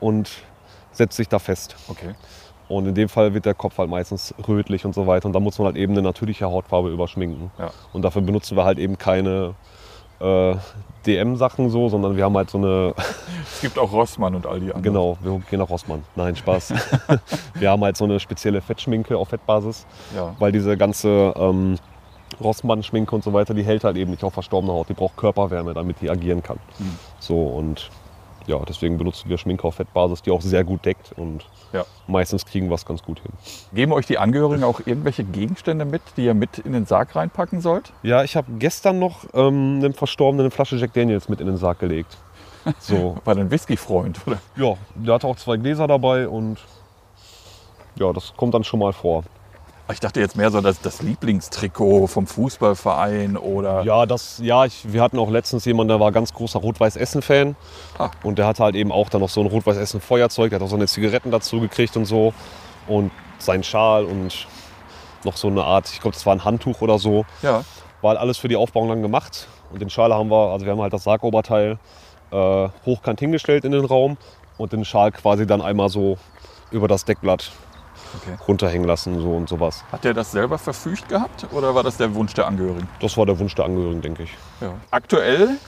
[0.00, 0.30] und
[0.92, 1.76] setzt sich da fest.
[1.88, 2.14] Okay.
[2.68, 5.26] Und in dem Fall wird der Kopf halt meistens rötlich und so weiter.
[5.26, 7.50] Und da muss man halt eben eine natürliche Hautfarbe überschminken.
[7.58, 7.70] Ja.
[7.92, 9.54] Und dafür benutzen wir halt eben keine
[10.20, 10.54] äh,
[11.06, 12.94] DM-Sachen so, sondern wir haben halt so eine,
[13.54, 14.82] Es gibt auch Rossmann und all die anderen.
[14.82, 16.02] genau, wir gehen nach Rossmann.
[16.16, 16.72] Nein, Spaß.
[17.54, 20.34] wir haben halt so eine spezielle Fettschminke auf Fettbasis, Ja.
[20.38, 21.76] weil diese ganze ähm,
[22.42, 24.88] Rossmann-Schminke und so weiter, die hält halt eben nicht auf verstorbene Haut.
[24.88, 26.58] Die braucht Körperwärme, damit die agieren kann.
[26.78, 26.98] Mhm.
[27.20, 27.90] So und
[28.46, 31.84] ja, deswegen benutzen wir Schminke auf Fettbasis, die auch sehr gut deckt und Ja.
[32.06, 33.32] meistens kriegen wir es ganz gut hin.
[33.72, 37.60] Geben euch die Angehörigen auch irgendwelche Gegenstände mit, die ihr mit in den Sarg reinpacken
[37.60, 37.92] sollt?
[38.02, 41.56] Ja, ich habe gestern noch ähm, einem Verstorbenen eine Flasche Jack Daniels mit in den
[41.56, 42.16] Sarg gelegt.
[42.78, 44.38] So, Bei einem Whisky-Freund, oder?
[44.56, 46.58] ja, der hatte auch zwei Gläser dabei und
[47.96, 49.22] ja, das kommt dann schon mal vor.
[49.92, 53.82] Ich dachte jetzt mehr so das, das Lieblingstrikot vom Fußballverein oder.
[53.82, 57.54] Ja, das, ja, ich, wir hatten auch letztens jemanden, der war ganz großer Rot-Weiß-Essen-Fan.
[57.98, 58.10] Ah.
[58.22, 60.76] Und der hatte halt eben auch dann noch so ein Rot-Weiß-Essen-Feuerzeug, der hat auch so
[60.76, 62.32] eine Zigaretten dazu gekriegt und so.
[62.88, 64.46] Und sein Schal und
[65.24, 67.26] noch so eine Art, ich glaube, das war ein Handtuch oder so.
[67.42, 67.62] Ja.
[68.00, 69.48] War halt alles für die Aufbauung dann gemacht.
[69.70, 71.78] Und den Schal haben wir, also wir haben halt das Sargoberteil
[72.30, 74.16] äh, hochkant hingestellt in den Raum
[74.56, 76.16] und den Schal quasi dann einmal so
[76.70, 77.52] über das Deckblatt
[78.22, 78.36] Okay.
[78.46, 79.84] runterhängen lassen so und sowas.
[79.90, 82.88] Hat der das selber verfügt gehabt oder war das der Wunsch der Angehörigen?
[83.00, 84.30] Das war der Wunsch der Angehörigen, denke ich.
[84.60, 84.74] Ja.
[84.90, 85.58] Aktuell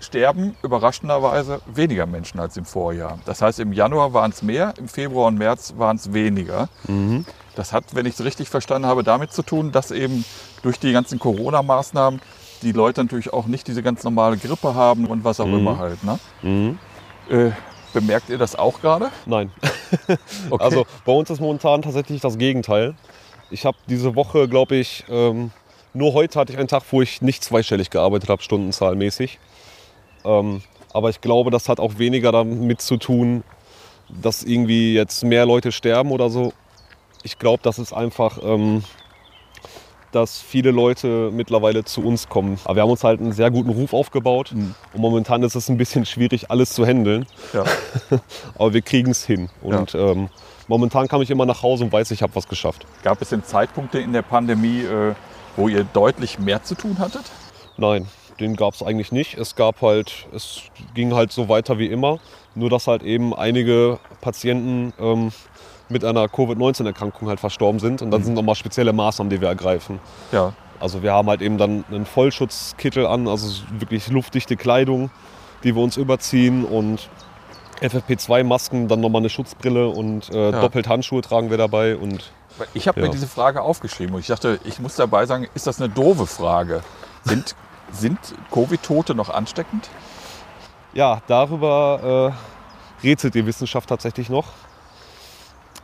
[0.00, 3.18] sterben überraschenderweise weniger Menschen als im Vorjahr.
[3.24, 6.68] Das heißt, im Januar waren es mehr, im Februar und März waren es weniger.
[7.56, 10.24] Das hat, wenn ich es richtig verstanden habe, damit zu tun, dass eben
[10.62, 12.20] durch die ganzen Corona-Maßnahmen
[12.62, 16.02] die Leute natürlich auch nicht diese ganz normale Grippe haben und was auch immer halt.
[16.04, 16.18] Ne?
[16.42, 16.78] Mhm.
[17.28, 17.50] Äh,
[17.92, 19.10] bemerkt ihr das auch gerade?
[19.26, 19.50] Nein.
[20.50, 20.62] Okay.
[20.62, 22.94] Also bei uns ist momentan tatsächlich das Gegenteil.
[23.50, 25.50] Ich habe diese Woche, glaube ich, ähm,
[25.94, 29.38] nur heute hatte ich einen Tag, wo ich nicht zweistellig gearbeitet habe, stundenzahlmäßig.
[30.24, 33.44] Ähm, aber ich glaube, das hat auch weniger damit zu tun,
[34.08, 36.52] dass irgendwie jetzt mehr Leute sterben oder so.
[37.22, 38.84] Ich glaube, das ist einfach, ähm,
[40.12, 42.58] dass viele Leute mittlerweile zu uns kommen.
[42.64, 44.52] Aber wir haben uns halt einen sehr guten Ruf aufgebaut.
[44.54, 44.74] Mhm.
[44.94, 47.26] Und momentan ist es ein bisschen schwierig, alles zu handeln.
[47.52, 47.64] ja.
[48.54, 49.48] Aber wir kriegen es hin.
[49.62, 50.28] Und ähm,
[50.66, 52.86] momentan kam ich immer nach Hause und weiß, ich habe was geschafft.
[53.02, 55.14] Gab es denn Zeitpunkte in der Pandemie, äh,
[55.56, 57.24] wo ihr deutlich mehr zu tun hattet?
[57.76, 58.06] Nein,
[58.40, 59.36] den gab es eigentlich nicht.
[59.36, 60.62] Es gab halt, es
[60.94, 62.18] ging halt so weiter wie immer.
[62.54, 65.32] Nur dass halt eben einige Patienten ähm,
[65.88, 68.02] mit einer Covid-19-Erkrankung halt verstorben sind.
[68.02, 70.00] Und dann sind nochmal spezielle Maßnahmen, die wir ergreifen.
[70.32, 70.52] Ja.
[70.80, 75.10] Also wir haben halt eben dann einen Vollschutzkittel an, also wirklich luftdichte Kleidung,
[75.64, 77.08] die wir uns überziehen und
[77.80, 80.60] FFP2-Masken, dann nochmal eine Schutzbrille und äh, Ja.
[80.60, 82.32] doppelt Handschuhe tragen wir dabei und
[82.74, 83.06] Ich habe Ja.
[83.06, 86.26] mir diese Frage aufgeschrieben und ich dachte, ich muss dabei sagen, ist das eine doofe
[86.26, 86.80] Frage?
[87.24, 87.54] Sind,
[87.92, 88.18] sind
[88.52, 89.88] Covid-Tote noch ansteckend?
[90.92, 92.34] Ja, darüber
[93.02, 94.46] äh, rätselt die Wissenschaft tatsächlich noch.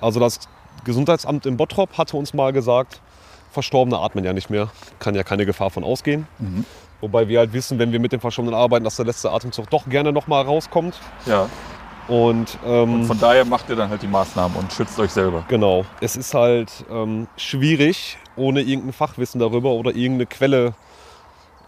[0.01, 0.41] Also das
[0.85, 3.01] Gesundheitsamt in Bottrop hatte uns mal gesagt,
[3.53, 6.27] Verstorbene atmen ja nicht mehr, kann ja keine Gefahr von ausgehen.
[7.01, 9.89] Wobei wir halt wissen, wenn wir mit dem Verstorbenen arbeiten, dass der letzte Atemzug doch
[9.89, 10.99] gerne nochmal rauskommt.
[11.27, 11.49] Ja.
[12.09, 15.45] Und, ähm, Von daher macht ihr dann halt die Maßnahmen und schützt euch selber.
[15.49, 15.85] Genau.
[16.01, 20.75] Es ist halt ähm, schwierig, ohne irgendein Fachwissen darüber oder irgendeine Quelle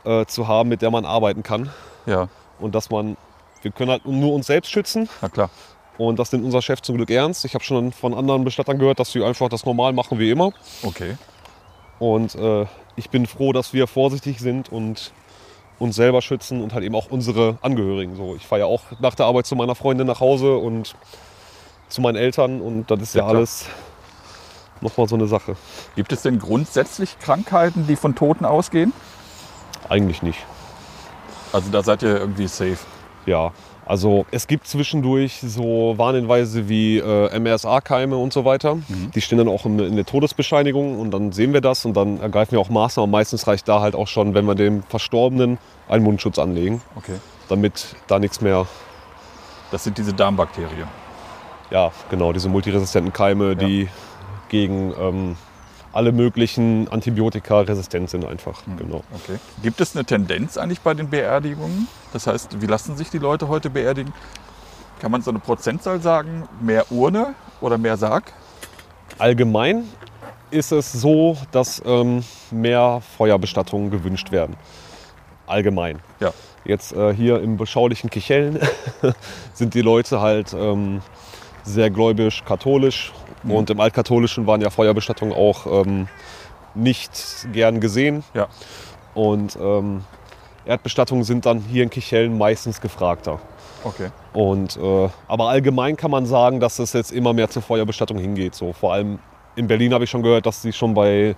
[0.04, 1.70] äh, zu haben, mit der man arbeiten kann.
[2.04, 3.16] Ja, Und dass man,
[3.62, 5.08] wir können halt nur uns selbst schützen.
[5.22, 5.50] na klar.
[5.98, 7.44] Und das nimmt unser Chef zum Glück ernst.
[7.44, 10.52] Ich habe schon von anderen Bestattern gehört, dass sie einfach das normal machen wie immer.
[10.82, 11.16] Okay.
[11.98, 15.12] Und äh, ich bin froh, dass wir vorsichtig sind und
[15.78, 18.16] uns selber schützen und halt eben auch unsere Angehörigen.
[18.16, 20.94] So, ich fahre ja auch nach der Arbeit zu meiner Freundin nach Hause und
[21.88, 23.66] zu meinen Eltern und das ist ja, Ja, alles
[24.80, 25.56] nochmal so eine Sache.
[25.94, 28.92] Gibt es denn grundsätzlich Krankheiten, die von Toten ausgehen?
[29.88, 30.40] Eigentlich nicht.
[31.52, 32.78] Also da seid ihr irgendwie safe.
[33.24, 33.52] Ja,
[33.86, 38.78] also es gibt zwischendurch so Warnhinweise wie äh, MRSA-Keime und so weiter.
[39.14, 42.20] Die stehen dann auch in, in der Todesbescheinigung und dann sehen wir das und dann
[42.20, 43.10] ergreifen wir auch Maßnahmen.
[43.10, 47.14] Meistens reicht da halt auch schon, wenn wir dem Verstorbenen einen Mundschutz anlegen, Okay.
[47.48, 48.66] damit da nichts mehr,
[49.70, 50.88] Das sind diese Darmbakterien.
[51.70, 53.88] ja genau, diese multiresistenten Keime, die
[54.48, 55.36] gegen ähm,
[55.96, 58.62] alle möglichen Antibiotika resistent sind einfach.
[58.78, 59.02] Genau.
[59.14, 59.38] Okay.
[59.62, 61.88] Gibt es eine Tendenz eigentlich bei den Beerdigungen?
[62.12, 64.12] Das heißt, wie lassen sich die Leute heute beerdigen?
[65.00, 66.46] Kann man so eine Prozentzahl sagen?
[66.60, 68.34] Mehr Urne oder mehr Sarg?
[69.16, 69.84] Allgemein
[70.50, 74.56] ist es so, dass ähm, mehr Feuerbestattungen gewünscht werden.
[75.46, 76.00] Allgemein.
[76.20, 76.32] Ja.
[76.66, 78.58] Jetzt äh, hier im beschaulichen Kichellen
[79.54, 81.00] sind die Leute halt ähm,
[81.62, 83.12] sehr gläubisch katholisch.
[83.54, 86.08] Und im Altkatholischen waren ja Feuerbestattungen auch ähm,
[86.74, 88.24] nicht gern gesehen.
[88.34, 88.48] Ja.
[89.14, 90.04] Und ähm,
[90.64, 93.40] Erdbestattungen sind dann hier in Kichellen meistens gefragter.
[93.84, 94.10] Okay.
[94.32, 98.54] Und, äh, aber allgemein kann man sagen, dass es jetzt immer mehr zur Feuerbestattung hingeht.
[98.54, 99.20] So, vor allem
[99.54, 101.36] in Berlin habe ich schon gehört, dass sie schon bei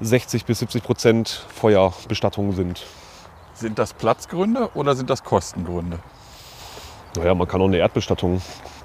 [0.00, 2.84] 60 bis 70 Prozent Feuerbestattungen sind.
[3.54, 5.98] Sind das Platzgründe oder sind das Kostengründe?
[7.16, 8.40] Naja, man kann auch eine Erdbestattung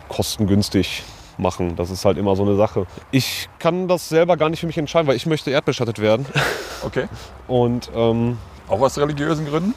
[0.10, 1.04] kostengünstig
[1.40, 1.76] machen.
[1.76, 2.86] Das ist halt immer so eine Sache.
[3.12, 6.26] Ich kann das selber gar nicht für mich entscheiden, weil ich möchte erdbestattet werden.
[6.84, 7.08] Okay.
[7.48, 9.74] Und ähm, Auch aus religiösen Gründen?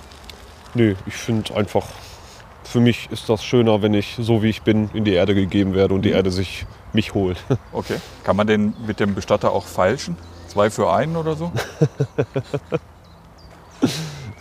[0.75, 1.87] nö, ich finde einfach,
[2.63, 5.75] für mich ist das schöner, wenn ich so wie ich bin in die Erde gegeben
[5.75, 7.43] werde und die Erde sich mich holt.
[7.73, 7.97] Okay.
[8.23, 10.17] Kann man den mit dem Bestatter auch feilschen?
[10.47, 11.51] Zwei für einen oder so?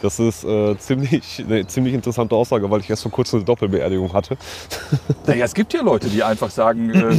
[0.01, 4.13] Das ist äh, ziemlich, eine ziemlich interessante Aussage, weil ich erst vor kurzem eine Doppelbeerdigung
[4.13, 4.37] hatte.
[5.25, 7.15] Naja, es gibt ja Leute, die einfach sagen, äh,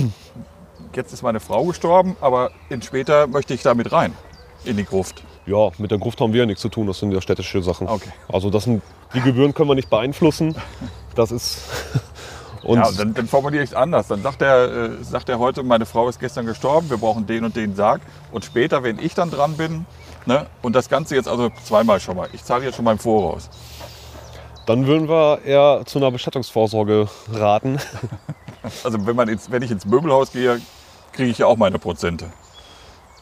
[0.96, 4.14] jetzt ist meine Frau gestorben, aber in später möchte ich da mit rein.
[4.64, 5.22] In die Gruft.
[5.46, 7.88] Ja, mit der Gruft haben wir ja nichts zu tun, das sind ja städtische Sachen.
[7.88, 8.10] Okay.
[8.28, 8.82] Also das sind,
[9.14, 10.54] die Gebühren können wir nicht beeinflussen.
[11.14, 11.62] Das ist.
[12.62, 14.08] Und ja, dann, dann formuliere ich es anders.
[14.08, 17.44] Dann sagt er, äh, sagt er heute, meine Frau ist gestern gestorben, wir brauchen den
[17.44, 18.02] und den Sarg.
[18.32, 19.86] Und später, wenn ich dann dran bin,
[20.26, 22.98] ne, und das Ganze jetzt also zweimal schon mal, ich zahle jetzt schon mal im
[22.98, 23.48] Voraus.
[24.66, 27.78] dann würden wir eher zu einer Bestattungsvorsorge raten.
[28.84, 30.60] Also wenn, man ins, wenn ich ins Möbelhaus gehe,
[31.12, 32.26] kriege ich ja auch meine Prozente.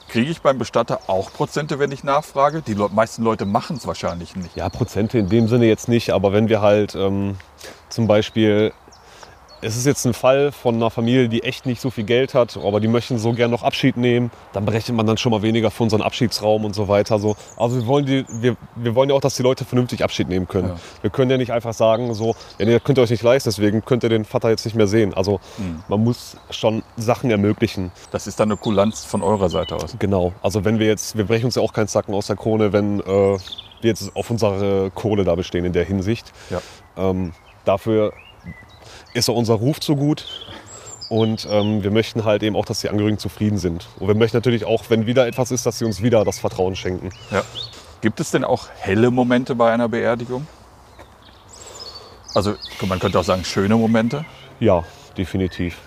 [0.08, 2.62] Kriege ich beim Bestatter auch Prozente, wenn ich nachfrage?
[2.62, 4.56] Die Le meisten Leute machen es wahrscheinlich nicht.
[4.56, 7.36] Ja, Prozente in dem Sinne jetzt nicht, aber wenn wir halt ähm,
[7.88, 8.72] zum Beispiel,
[9.60, 12.56] es ist jetzt ein Fall von einer Familie, die echt nicht so viel Geld hat,
[12.56, 15.70] aber die möchten so gern noch Abschied nehmen, dann berechnet man dann schon mal weniger
[15.70, 17.18] für unseren Abschiedsraum und so weiter.
[17.18, 17.36] So.
[17.56, 20.46] Also wir wollen, die, wir, wir wollen ja auch, dass die Leute vernünftig Abschied nehmen
[20.46, 20.68] können.
[20.68, 20.76] Ja.
[21.02, 23.48] Wir können ja nicht einfach sagen, so, ja, nee, das könnt ihr euch nicht leisten,
[23.50, 25.14] deswegen könnt ihr den Vater jetzt nicht mehr sehen.
[25.14, 25.40] Also
[25.88, 27.90] man muss schon Sachen ermöglichen.
[28.10, 29.96] Das ist dann eine Kulanz von eurer Seite aus.
[29.98, 30.32] Genau.
[30.42, 33.00] Also wenn wir jetzt, wir brechen uns ja auch keinen Zacken aus der Krone, wenn
[33.00, 33.38] äh, wir
[33.82, 36.32] jetzt auf unsere Kohle da bestehen in der Hinsicht.
[36.50, 36.60] Ja.
[36.96, 37.32] Ähm,
[37.64, 38.12] dafür
[39.14, 40.24] ist auch unser Ruf zu gut.
[41.08, 43.88] Und ähm, wir möchten halt eben auch, dass die Angehörigen zufrieden sind.
[43.98, 46.76] Und wir möchten natürlich auch, wenn wieder etwas ist, dass sie uns wieder das Vertrauen
[46.76, 47.10] schenken.
[47.30, 47.42] Ja.
[48.00, 50.46] Gibt es denn auch helle Momente bei einer Beerdigung?
[52.34, 52.54] Also
[52.86, 54.24] man könnte auch sagen schöne Momente.
[54.60, 54.84] Ja,
[55.16, 55.78] definitiv.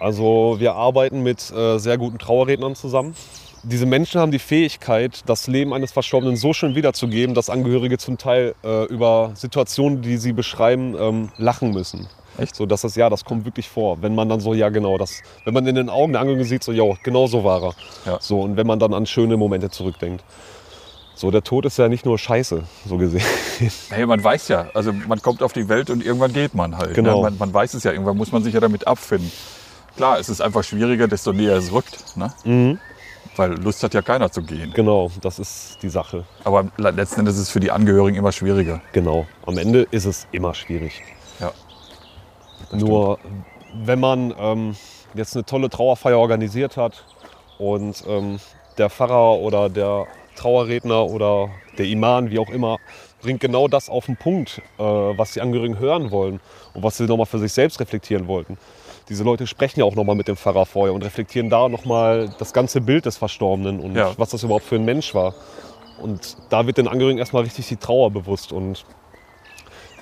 [0.00, 3.14] Also wir arbeiten mit äh, sehr guten Trauerrednern zusammen.
[3.64, 8.16] Diese Menschen haben die Fähigkeit, das Leben eines Verstorbenen so schön wiederzugeben, dass Angehörige zum
[8.16, 12.08] Teil äh, über Situationen, die sie beschreiben, ähm, lachen müssen.
[12.38, 12.54] Echt?
[12.54, 14.00] So, dass das, ja, das kommt wirklich vor.
[14.02, 16.62] Wenn man dann so, ja genau, das, wenn man in den Augen der Angehörigen sieht,
[16.62, 17.74] so, ja, genau so war er.
[18.06, 18.18] Ja.
[18.20, 20.24] So, und wenn man dann an schöne Momente zurückdenkt.
[21.14, 23.24] So, der Tod ist ja nicht nur Scheiße, so gesehen.
[23.90, 26.94] Naja, man weiß ja, also man kommt auf die Welt und irgendwann geht man halt.
[26.94, 27.16] Genau.
[27.16, 27.30] Ne?
[27.30, 29.32] Man, man weiß es ja, irgendwann muss man sich ja damit abfinden.
[29.96, 32.16] Klar, es ist einfach schwieriger, desto näher es rückt.
[32.16, 32.78] Ne?
[33.34, 34.72] Weil Lust hat ja keiner zu gehen.
[34.74, 36.24] Genau, das ist die Sache.
[36.44, 38.80] Aber letzten Endes ist es für die Angehörigen immer schwieriger.
[38.92, 39.26] Genau.
[39.44, 41.02] Am Ende ist es immer schwierig.
[41.40, 41.52] Ja.
[42.72, 43.18] Nur
[43.74, 44.76] wenn man ähm,
[45.14, 47.04] jetzt eine tolle Trauerfeier organisiert hat
[47.58, 48.38] und ähm,
[48.76, 52.78] der Pfarrer oder der Trauerredner oder der Iman, wie auch immer,
[53.20, 56.40] bringt genau das auf den Punkt, äh, was die Angehörigen hören wollen
[56.74, 58.56] und was sie nochmal für sich selbst reflektieren wollten.
[59.08, 62.52] Diese Leute sprechen ja auch nochmal mit dem Pfarrer vorher und reflektieren da nochmal das
[62.52, 64.12] ganze Bild des Verstorbenen und Ja.
[64.18, 65.34] was das überhaupt für ein Mensch war.
[66.00, 68.52] Und da wird den Angehörigen erstmal richtig die Trauer bewusst.
[68.52, 68.84] Und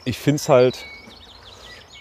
[0.05, 0.85] ich finde es halt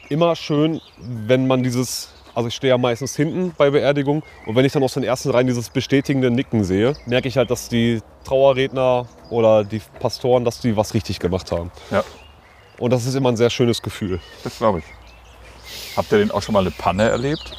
[0.10, 4.65] immer schön, wenn man dieses, also ich stehe ja meistens hinten bei Beerdigung und wenn
[4.65, 8.02] ich dann aus den ersten Reihen dieses bestätigende Nicken sehe, merke ich halt, dass die
[8.24, 11.72] Trauerredner oder die Pastoren, dass die was richtig gemacht haben.
[11.91, 12.04] Ja,
[12.80, 14.20] Und das ist immer ein sehr schönes Gefühl.
[14.44, 14.86] das glaube ich.
[15.98, 17.52] Habt ihr denn auch schon mal eine Panne erlebt?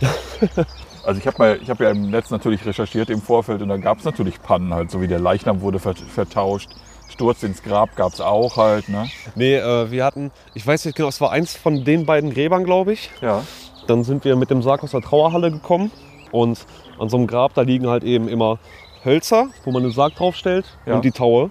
[1.06, 4.06] Also ich habe habe ja im Netz natürlich recherchiert im Vorfeld und da gab es
[4.06, 6.70] natürlich Pannen halt, so wie der Leichnam wurde vert- vertauscht.
[7.08, 9.06] Sturz ins Grab gab es auch halt, ne?
[9.34, 12.64] Nee, äh, wir hatten, ich weiß nicht genau, es war eins von den beiden Gräbern,
[12.64, 13.10] glaube ich.
[13.20, 13.42] Ja.
[13.86, 15.90] Dann sind wir mit dem Sarg aus der Trauerhalle gekommen
[16.32, 16.66] und
[16.98, 18.58] an so einem Grab, da liegen halt eben immer
[19.04, 20.94] Hölzer, wo man den Sarg draufstellt Ja.
[20.96, 21.50] und die Taue.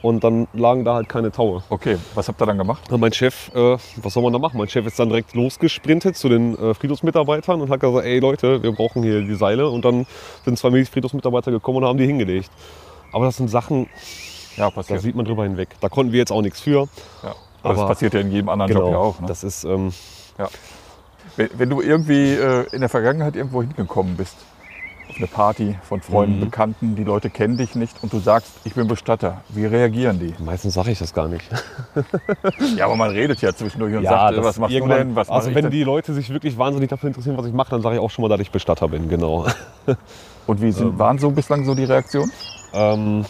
[0.00, 1.64] Und dann lagen da halt keine Taue.
[1.70, 2.90] Okay, was habt ihr dann gemacht?
[2.92, 4.56] Und mein Chef, äh, was soll man da machen?
[4.56, 8.62] Mein Chef ist dann direkt losgesprintet zu den äh, Friedhofsmitarbeitern und hat gesagt, ey Leute,
[8.62, 9.68] wir brauchen hier die Seile.
[9.68, 10.06] Und dann
[10.44, 12.48] sind zwei Friedhofsmitarbeiter gekommen und haben die hingelegt.
[13.12, 13.88] Aber das sind Sachen,
[14.58, 15.00] Ja, da passiert.
[15.00, 15.68] sieht man drüber hinweg.
[15.80, 16.88] Da konnten wir jetzt auch nichts für.
[17.22, 17.34] Ja.
[17.62, 19.20] Aber, das passiert ja in jedem anderen Job ja auch.
[19.20, 19.26] Ne?
[19.26, 19.92] Das ist, ähm,
[21.36, 24.36] Wenn, wenn du irgendwie äh, in der Vergangenheit irgendwo hingekommen bist,
[25.08, 26.44] auf eine Party von Freunden, Mhm.
[26.44, 30.34] Bekannten, die Leute kennen dich nicht und du sagst, ich bin Bestatter, wie reagieren die?
[30.42, 31.44] meistens sage ich das gar nicht.
[32.76, 35.16] Ja, aber man redet ja zwischendurch und sagt, äh, was machst du denn?
[35.16, 35.70] Was also wenn denn?
[35.70, 38.22] die Leute sich wirklich wahnsinnig dafür interessieren, was ich mache, dann sage ich auch schon
[38.22, 39.46] mal, dass ich Bestatter bin, genau.
[40.46, 42.30] Und wie sind, waren so bislang so die Reaktionen?
[42.72, 43.24] Ähm,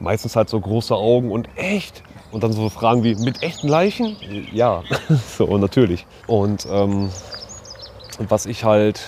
[0.00, 2.02] meistens halt so große Augen und echt.
[2.32, 4.16] Und dann so Fragen wie, mit echten Leichen?
[4.52, 4.82] Ja,
[5.38, 6.06] so natürlich.
[6.26, 7.10] Und ähm,
[8.18, 9.00] was ich halt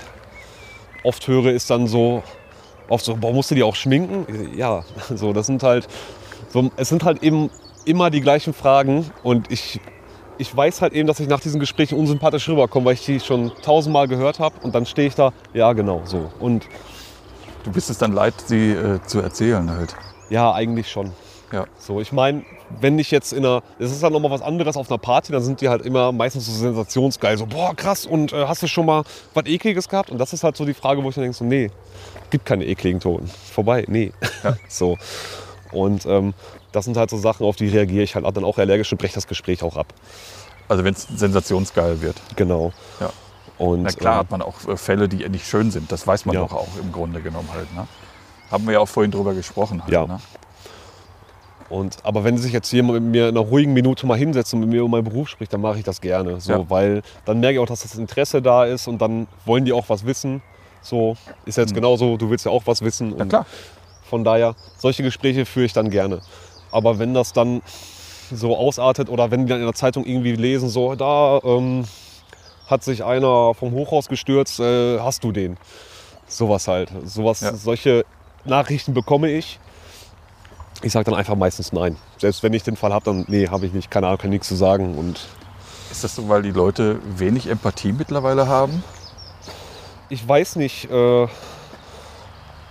[1.05, 2.22] oft höre, ist dann so,
[2.88, 4.26] oft so, boah, musst du die auch schminken?
[4.57, 5.88] Ja, so, das sind halt,
[6.48, 7.50] so, es sind halt eben
[7.85, 9.81] immer die gleichen Fragen und ich,
[10.38, 13.52] ich weiß halt eben, dass ich nach diesen Gesprächen unsympathisch rüberkomme, weil ich die schon
[13.62, 16.31] tausendmal gehört habe und dann stehe ich da, ja genau, so.
[16.38, 16.68] Und
[17.64, 19.94] Du bist es dann leid, sie äh, zu erzählen halt.
[20.30, 21.12] Ja, eigentlich schon.
[21.52, 21.66] Ja.
[21.78, 22.44] So, ich meine,
[22.80, 25.42] wenn ich jetzt in einer, es ist dann nochmal was anderes auf einer Party, dann
[25.42, 28.87] sind die halt immer meistens so sensationsgeil, so, boah, krass, und äh, hast du schon
[28.87, 29.04] mal
[29.35, 30.11] was Ekliges gehabt?
[30.11, 31.70] Und das ist halt so die Frage, wo ich dann denke, so, nee,
[32.30, 33.28] gibt keine ekligen Toten.
[33.52, 34.12] Vorbei, nee.
[34.68, 34.96] so.
[35.72, 36.32] Und ähm,
[36.72, 39.14] das sind halt so Sachen, auf die reagiere ich halt dann auch allergisch und breche
[39.14, 39.92] das Gespräch auch ab.
[40.68, 42.16] Also wenn es sensationsgeil wird.
[42.37, 42.72] Genau.
[43.00, 43.11] Ja.
[43.58, 45.92] Und, Na klar ähm, hat man auch äh, Fälle, die nicht schön sind.
[45.92, 46.40] Das weiß man Ja.
[46.42, 47.72] doch auch im Grunde genommen halt.
[47.74, 47.87] Ne?
[48.52, 49.82] Haben wir ja auch vorhin drüber gesprochen.
[49.82, 50.06] Halt, Ja.
[50.06, 50.20] Ne?
[51.68, 54.60] Und, aber wenn sich jetzt jemand mit mir in einer ruhigen Minute mal hinsetzt und
[54.60, 56.38] mit mir über meinen Beruf spricht, dann mache ich das gerne.
[56.38, 56.70] So, Ja.
[56.70, 59.88] Weil dann merke ich auch, dass das Interesse da ist und dann wollen die auch
[59.88, 60.42] was wissen.
[60.82, 63.08] So ist jetzt genauso, du willst ja auch was wissen.
[63.14, 63.20] Mhm.
[63.22, 63.46] Und klar.
[64.10, 66.20] Von daher, solche Gespräche führe ich dann gerne.
[66.70, 67.62] Aber wenn das dann
[68.30, 71.84] so ausartet oder wenn die dann in der Zeitung irgendwie lesen, so da ähm,
[72.66, 75.56] hat sich einer vom Hochhaus gestürzt, äh, hast du den?
[76.26, 76.90] Sowas halt.
[77.06, 77.54] Sowas, Ja.
[77.54, 78.04] Solche
[78.44, 79.59] Nachrichten bekomme ich.
[80.83, 81.96] Ich sage dann einfach meistens nein.
[82.18, 84.48] Selbst wenn ich den Fall habe, dann nee, habe ich nicht, keine Ahnung, kann nichts
[84.48, 84.98] zu sagen.
[84.98, 85.20] Und
[85.90, 88.83] Ist das so, weil die Leute wenig Empathie mittlerweile haben?
[90.09, 91.26] ich weiß nicht, äh,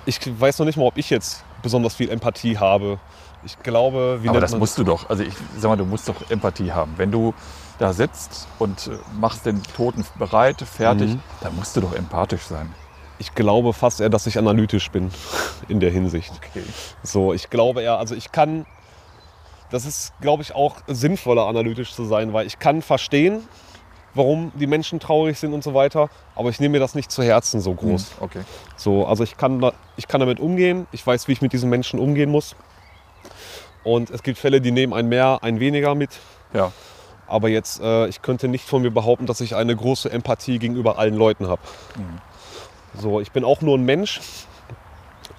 [0.05, 2.99] ich weiß noch nicht mal, ob ich jetzt besonders viel Empathie habe.
[3.43, 5.09] Ich glaube, wie Aber das musst du doch.
[5.09, 6.93] Also ich sag mal, du musst doch Empathie haben.
[6.97, 7.33] Wenn du
[7.79, 11.19] da sitzt und äh, machst den Toten bereit, fertig, Mhm.
[11.41, 12.71] dann musst du doch empathisch sein.
[13.21, 15.11] Ich glaube fast eher, dass ich analytisch bin
[15.67, 16.31] in der Hinsicht.
[16.37, 16.63] Okay.
[17.03, 18.65] So, ich glaube eher, also ich kann,
[19.69, 23.43] das ist, glaube ich, auch sinnvoller, analytisch zu sein, weil ich kann verstehen,
[24.15, 27.21] warum die Menschen traurig sind und so weiter, aber ich nehme mir das nicht zu
[27.21, 28.13] Herzen so groß.
[28.21, 28.41] Okay.
[28.75, 31.99] So, also ich kann, ich kann damit umgehen, ich weiß, wie ich mit diesen Menschen
[31.99, 32.55] umgehen muss.
[33.83, 36.09] Und es gibt Fälle, die nehmen ein mehr, ein weniger mit.
[36.55, 36.71] Ja.
[37.27, 40.97] Aber jetzt, äh, ich könnte nicht von mir behaupten, dass ich eine große Empathie gegenüber
[40.97, 41.61] allen Leuten habe.
[42.97, 44.19] So, ich bin auch nur ein Mensch.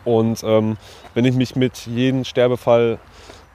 [0.05, 0.77] Und ähm,
[1.15, 2.99] wenn ich mich mit jedem Sterbefall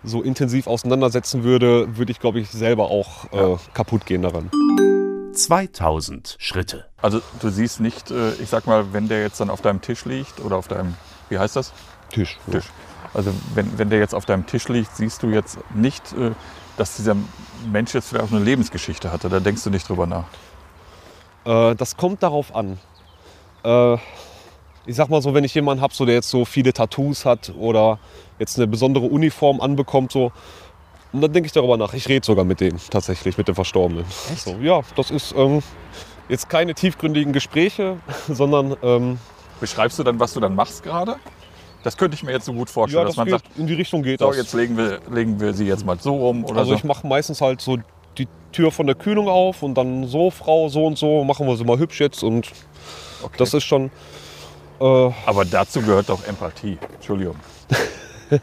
[0.03, 4.49] so intensiv auseinandersetzen würde, würde ich, glaube ich, selber auch äh, kaputt gehen daran.
[5.33, 6.85] 2000 Schritte.
[7.01, 10.05] Also du siehst nicht, äh, ich sag mal, wenn der jetzt dann auf deinem Tisch
[10.05, 10.95] liegt oder auf deinem,
[11.29, 11.73] wie heißt das?
[12.09, 12.37] Tisch.
[12.49, 12.65] Tisch.
[13.13, 16.31] Also wenn, wenn der jetzt auf deinem Tisch liegt, siehst du jetzt nicht, äh,
[16.77, 17.15] dass dieser
[17.71, 19.29] Mensch jetzt vielleicht auch eine Lebensgeschichte hatte.
[19.29, 20.25] Da denkst du nicht drüber nach.
[21.45, 22.79] Äh, das kommt darauf an.
[23.63, 23.95] Äh,
[24.85, 27.53] ich sag mal so, wenn ich jemanden habe, so, der jetzt so viele Tattoos hat
[27.59, 27.99] oder
[28.39, 30.31] jetzt eine besondere Uniform anbekommt, so,
[31.13, 31.93] und dann denke ich darüber nach.
[31.93, 34.05] Ich rede sogar mit dem tatsächlich, mit dem Verstorbenen.
[34.35, 35.61] So, ja, das ist ähm,
[36.29, 39.19] jetzt keine tiefgründigen Gespräche, sondern ähm,
[39.59, 41.15] Beschreibst du dann, was du dann machst gerade?
[41.83, 43.67] Das könnte ich mir jetzt so gut vorstellen, Ja, dass das man geht, sagt, in
[43.67, 44.37] die Richtung geht so, das.
[44.37, 46.75] jetzt legen wir, legen wir sie jetzt mal so rum oder also so.
[46.75, 47.77] ich mache meistens halt so
[48.17, 51.55] die Tür von der Kühlung auf und dann so, Frau, so und so, machen wir
[51.57, 52.51] sie mal hübsch jetzt und
[53.23, 53.35] Okay.
[53.37, 53.89] das ist schon,
[54.79, 56.77] äh, Aber dazu gehört doch Empathie.
[56.95, 57.35] Entschuldigung.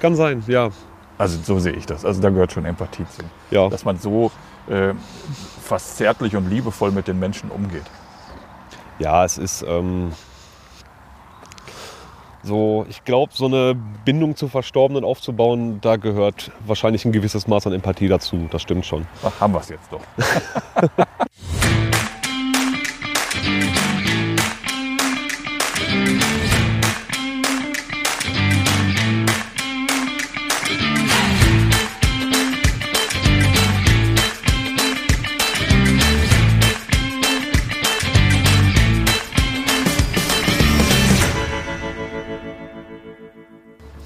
[0.00, 0.70] kann sein, ja.
[1.16, 2.04] Also so sehe ich das.
[2.04, 3.22] Also da gehört schon Empathie zu.
[3.50, 4.30] Ja, Dass man so
[4.68, 4.92] äh,
[5.62, 7.84] fast zärtlich und liebevoll mit den Menschen umgeht.
[8.98, 10.12] ja es ist ähm,
[12.44, 17.66] so, ich glaube, so eine Bindung zu Verstorbenen aufzubauen, da gehört wahrscheinlich ein gewisses Maß
[17.66, 19.06] an Empathie dazu, das stimmt schon.
[19.24, 20.00] Ach, haben wir es jetzt doch.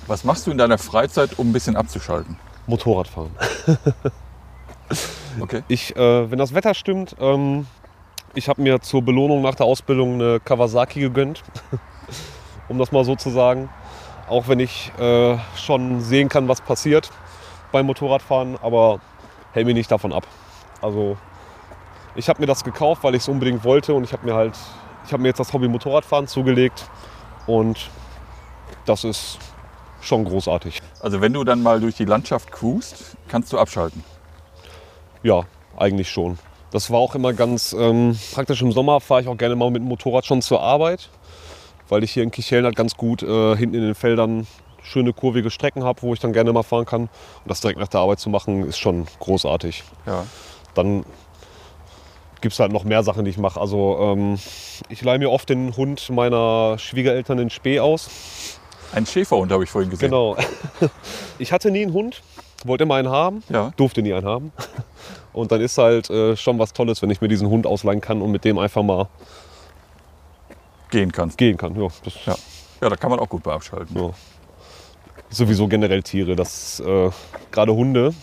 [0.09, 2.37] Was machst du in deiner Freizeit, um ein bisschen abzuschalten?
[2.66, 3.31] Motorradfahren.
[5.40, 5.62] Okay.
[5.68, 7.66] Ich, äh, wenn das Wetter stimmt, ähm,
[8.35, 11.44] ich habe mir zur Belohnung nach der Ausbildung eine Kawasaki gegönnt,
[12.68, 13.68] um das mal so zu sagen.
[14.29, 17.11] Auch wenn ich äh, schon sehen kann, was passiert
[17.71, 19.01] beim Motorradfahren, aber
[19.53, 20.27] hält mich nicht davon ab.
[20.81, 21.18] Also
[22.16, 24.57] ich habe mir das gekauft, weil ich es unbedingt wollte und ich habe mir halt,
[25.07, 26.88] ich habe mir jetzt das Hobby Motorradfahren zugelegt
[27.47, 27.90] und
[28.87, 29.38] das ist
[30.00, 30.80] schon großartig.
[31.00, 34.04] Also wenn du dann mal durch die Landschaft cruist, kannst du abschalten.
[35.22, 35.44] Ja,
[35.76, 36.38] eigentlich schon.
[36.70, 38.61] Das war auch immer ganz ähm, praktisch.
[38.62, 41.08] Im Sommer fahre ich auch gerne mal mit dem Motorrad schon zur Arbeit,
[41.88, 44.46] weil ich hier in Kicheln halt ganz gut äh, hinten in den Feldern
[44.82, 47.02] schöne kurvige Strecken habe, wo ich dann gerne mal fahren kann.
[47.02, 47.11] Und
[47.46, 49.84] das direkt nach der Arbeit zu machen, ist schon großartig.
[50.06, 50.24] Ja.
[50.74, 51.04] Dann
[52.40, 53.61] gibt es halt noch mehr Sachen, die ich mache.
[53.61, 54.38] Also ähm,
[54.88, 58.58] ich leihe mir oft den Hund meiner Schwiegereltern in Spee aus.
[58.92, 60.11] Ein Schäferhund habe ich vorhin gesehen.
[60.11, 60.37] Genau.
[61.38, 62.22] Ich hatte nie einen Hund,
[62.64, 63.72] wollte immer einen haben, Ja.
[63.77, 64.53] durfte nie einen haben.
[65.33, 68.22] Und dann ist halt äh, schon was Tolles, wenn ich mir diesen Hund ausleihen kann
[68.22, 69.07] und mit dem einfach mal
[70.90, 71.37] Gehen kannst.
[71.38, 71.74] gehen kann.
[71.81, 71.88] Ja,
[72.27, 72.35] Ja.
[72.81, 73.96] Ja, da kann man auch gut bei abschalten.
[73.96, 74.11] ja.
[75.31, 77.11] Sowieso generell Tiere, das äh,
[77.51, 78.14] gerade Hunde.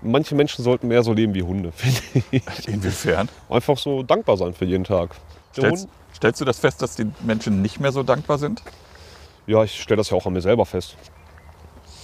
[0.00, 2.68] Manche Menschen sollten mehr so leben wie Hunde, finde ich.
[2.68, 3.28] Inwiefern?
[3.48, 5.10] Einfach so dankbar sein für jeden Tag.
[5.52, 8.62] Stellst, stellst du das fest, dass die Menschen nicht mehr so dankbar sind?
[9.48, 10.96] Ja, ich stelle das ja auch an mir selber fest.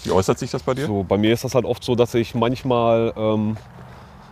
[0.02, 0.86] Wie äußert sich das bei dir?
[0.86, 3.56] So, bei mir ist das halt oft so, dass ich manchmal, ähm,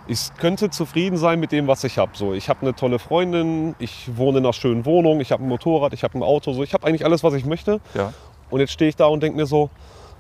[0.06, 2.12] ich könnte zufrieden sein mit dem, was ich habe.
[2.14, 5.48] So, ich habe eine tolle Freundin, ich wohne in einer schönen Wohnung, ich habe ein
[5.48, 7.80] Motorrad, ich habe ein Auto, so, ich habe eigentlich alles, was ich möchte.
[7.94, 8.12] Ja.
[8.50, 9.70] Und jetzt stehe ich da und denke mir so,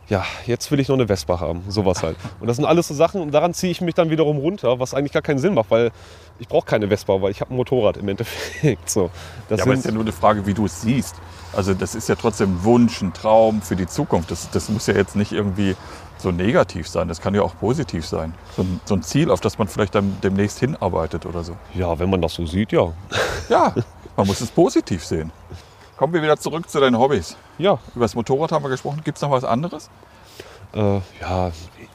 [0.08, 2.16] ja, jetzt will ich noch eine Vespa haben, sowas halt.
[2.40, 4.94] Und das sind alles so Sachen und daran ziehe ich mich dann wiederum runter, was
[4.94, 5.90] eigentlich gar keinen Sinn macht, weil
[6.38, 8.90] ich brauche keine Vespa, weil ich habe ein Motorrad im Endeffekt.
[8.90, 9.10] So,
[9.48, 11.16] das Ja, aber es ist ja nur eine Frage, wie du es siehst.
[11.54, 14.30] Also das ist ja trotzdem ein Wunsch, ein Traum für die Zukunft.
[14.30, 15.76] Das, das muss ja jetzt nicht irgendwie
[16.18, 17.08] so negativ sein.
[17.08, 18.34] Das kann ja auch positiv sein.
[18.56, 21.56] So ein, so ein Ziel, auf das man vielleicht dann demnächst hinarbeitet oder so.
[21.74, 22.92] ja, wenn man das so sieht, ja.
[23.48, 23.74] Ja,
[24.16, 25.32] man muss es positiv sehen.
[26.02, 27.36] Kommen wir wieder zurück zu deinen Hobbys.
[27.58, 29.02] Ja, Über das Motorrad haben wir gesprochen.
[29.04, 29.88] Gibt es noch was anderes?
[30.74, 31.88] Äh, ja, ich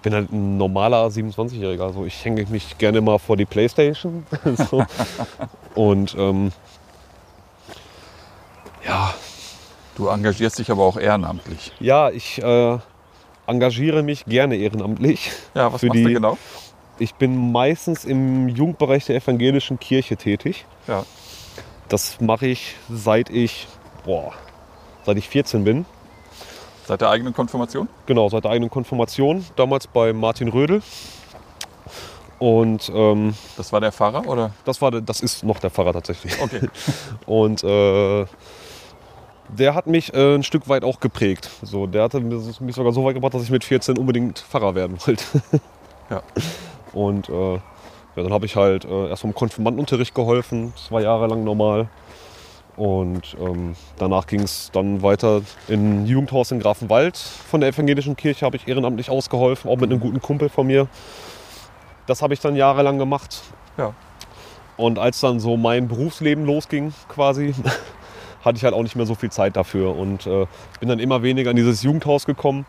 [0.00, 1.82] bin halt ein normaler 27-Jähriger.
[1.82, 4.24] Also ich hänge mich gerne mal vor die Playstation.
[4.70, 4.82] so.
[5.74, 6.52] Und ähm,
[8.88, 9.12] ja,
[9.94, 11.72] Du engagierst dich aber auch ehrenamtlich.
[11.80, 12.78] ja, ich äh,
[13.46, 15.32] engagiere mich gerne ehrenamtlich.
[15.54, 16.38] Ja, was machst du die- genau?
[16.98, 20.64] Ich bin meistens im Jugendbereich der evangelischen Kirche tätig.
[20.86, 21.04] Ja.
[21.90, 23.66] Das mache ich seit ich,
[24.04, 24.32] boah,
[25.04, 25.84] seit ich 14 bin.
[26.86, 27.88] Seit der eigenen Konfirmation?
[28.06, 29.44] Genau, seit der eigenen Konfirmation.
[29.56, 30.82] Damals bei Martin Rödel.
[32.38, 34.52] Und ähm, Das war der Pfarrer oder?
[34.64, 36.40] das, war, der- das ist noch der Pfarrer tatsächlich.
[36.40, 36.68] Okay.
[37.26, 38.24] Und äh,
[39.48, 41.50] der hat mich äh, ein Stück weit auch geprägt.
[41.62, 44.96] So, der hatte mich sogar so weit gebracht, dass ich mit 14 unbedingt Pfarrer werden
[45.06, 45.24] wollte.
[46.08, 46.22] Ja.
[46.92, 47.58] Und äh,
[48.20, 51.88] ja, dann habe ich halt äh, erst vom Konfirmandenunterricht geholfen, zwei Jahre lang normal.
[52.76, 58.46] Und ähm, danach ging es dann weiter in Jugendhaus in Grafenwald von der evangelischen Kirche,
[58.46, 60.86] habe ich ehrenamtlich ausgeholfen, auch mit einem guten Kumpel von mir.
[62.06, 63.42] Das habe ich dann jahrelang gemacht.
[63.76, 63.94] Ja.
[64.76, 67.54] Und als dann so mein Berufsleben losging, quasi,
[68.44, 70.46] hatte ich halt auch nicht mehr so viel Zeit dafür und äh,
[70.78, 72.66] bin dann immer weniger in dieses Jugendhaus gekommen.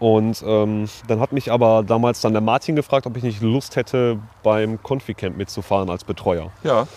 [0.00, 3.76] Und ähm, dann hat mich aber damals dann der Martin gefragt, ob ich nicht Lust
[3.76, 6.50] hätte, beim Confi-Camp mitzufahren als Betreuer.
[6.64, 6.88] Ja.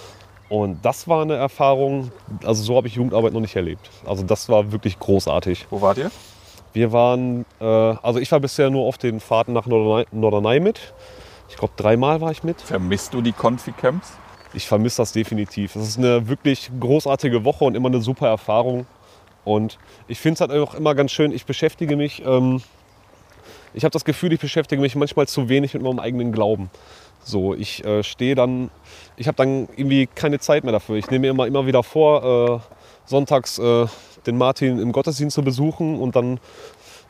[0.47, 2.11] Und das war eine Erfahrung,
[2.45, 3.89] also so habe ich Jugendarbeit noch nicht erlebt.
[4.05, 5.67] Also das war wirklich großartig.
[5.69, 6.11] Wo wart ihr?
[6.71, 10.93] Wir waren, äh, also ich war bisher nur auf den Fahrten nach Norderney, Norderney mit.
[11.49, 12.61] Ich glaube, dreimal war ich mit.
[12.61, 14.13] Vermisst du die Konfi-Camps?
[14.53, 15.75] Ich vermisse das definitiv.
[15.75, 18.85] Es ist eine wirklich großartige Woche und immer eine super Erfahrung.
[19.43, 19.77] Und
[20.07, 22.61] ich finde es halt auch immer ganz schön, ich beschäftige mich, ähm,
[23.73, 26.69] ich habe das Gefühl, ich beschäftige mich manchmal zu wenig mit meinem eigenen Glauben.
[27.23, 28.69] So, ich äh, stehe dann,
[29.15, 30.97] ich habe dann irgendwie keine Zeit mehr dafür.
[30.97, 33.85] Ich nehme mir immer, immer wieder vor, äh, sonntags äh,
[34.25, 36.39] den Martin im Gottesdienst zu besuchen und dann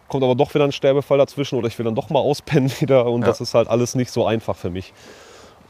[0.07, 3.07] kommt aber doch wieder ein Sterbefall dazwischen oder ich will dann doch mal auspennen wieder
[3.07, 3.27] und Ja.
[3.27, 4.93] das ist halt alles nicht so einfach für mich.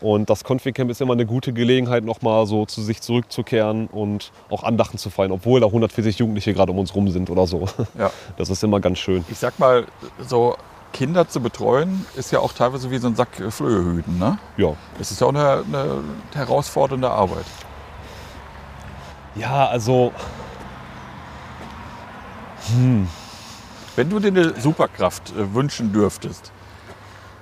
[0.02, 4.64] Und das Confi-Camp ist immer eine gute Gelegenheit, nochmal so zu sich zurückzukehren und auch
[4.64, 7.70] Andachten zu feiern, obwohl da 140 Jugendliche gerade um uns rum sind oder so.
[7.98, 8.12] Ja.
[8.38, 9.24] Das ist immer ganz schön.
[9.32, 9.86] Ich sag mal,
[10.20, 10.58] so
[10.94, 14.20] Kinder zu betreuen, ist ja auch teilweise wie so ein Sack Flöhe hüten.
[14.20, 14.38] Ne?
[14.58, 14.74] Ja.
[14.98, 17.46] Das ist ja auch eine, eine herausfordernde Arbeit.
[19.36, 20.14] Ja, also
[23.96, 26.52] Wenn du dir eine Superkraft äh, wünschen dürftest,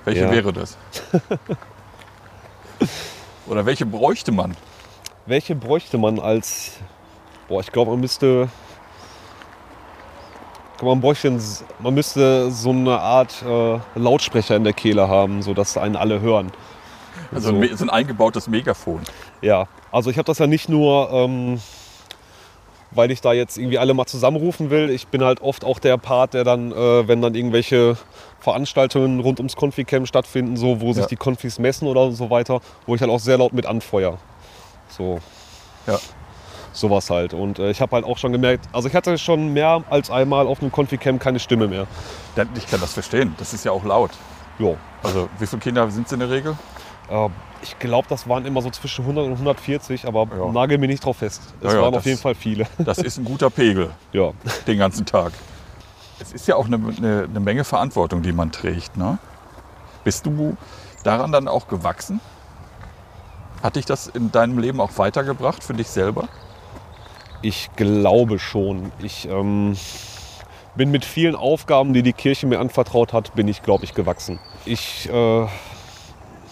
[0.04, 0.30] welche Ja.
[0.30, 0.76] wäre das?
[3.46, 4.56] Oder welche bräuchte man?
[5.26, 6.72] welche bräuchte man als.
[7.48, 8.48] Boah, ich glaube, man müsste.
[10.82, 11.38] Man, bräuchte,
[11.78, 16.50] man müsste so eine Art äh, Lautsprecher in der Kehle haben, sodass einen alle hören.
[17.32, 17.56] Also So.
[17.60, 19.00] ein so ein eingebautes Megafon.
[19.42, 21.60] Ja, also ich habe das ja nicht nur, ähm,
[22.90, 24.90] weil ich da jetzt irgendwie alle mal zusammenrufen will.
[24.90, 27.96] Ich bin halt oft auch der Part, der dann, äh, wenn dann irgendwelche
[28.40, 31.08] Veranstaltungen rund ums Confi-Camp stattfinden, so, wo sich Ja.
[31.08, 34.18] die Confis messen oder so weiter, wo ich halt auch sehr laut mit anfeuer.
[34.88, 35.20] So,
[35.86, 35.98] Ja.
[36.72, 37.34] Sowas halt.
[37.34, 40.46] Und äh, ich habe halt auch schon gemerkt, also ich hatte schon mehr als einmal
[40.46, 41.86] auf einem Confi-Camp keine Stimme mehr.
[42.56, 43.34] Ich kann das verstehen.
[43.38, 44.10] Das ist ja auch laut.
[44.58, 44.76] Jo.
[45.02, 46.56] Also wie viele Kinder sind es in der Regel?
[47.10, 47.28] Äh,
[47.62, 50.50] ich glaube, das waren immer so zwischen 100 und 140, aber Ja.
[50.52, 51.42] nagel mir nicht drauf fest.
[51.60, 52.66] Es Ja, waren auf das- jeden Fall viele.
[52.78, 54.30] Das ist ein guter Pegel ja.
[54.66, 55.32] den ganzen Tag.
[56.20, 58.96] Es ist ja auch eine, eine, eine Menge Verantwortung, die man trägt.
[58.96, 59.18] Ne?
[60.04, 60.56] Bist du
[61.04, 62.20] daran dann auch gewachsen?
[63.62, 66.28] Hat dich das in deinem Leben auch weitergebracht für dich selber?
[67.42, 68.92] Ich glaube schon.
[69.02, 69.76] Ich ähm,
[70.76, 74.38] bin mit vielen Aufgaben, die die Kirche mir anvertraut hat, bin ich, glaube ich, gewachsen.
[74.64, 75.46] Ich äh,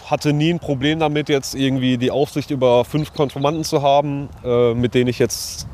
[0.07, 4.74] hatte nie ein Problem damit, jetzt irgendwie die Aufsicht über fünf Konfirmanden zu haben, äh,
[4.74, 5.68] mit denen ich jetzt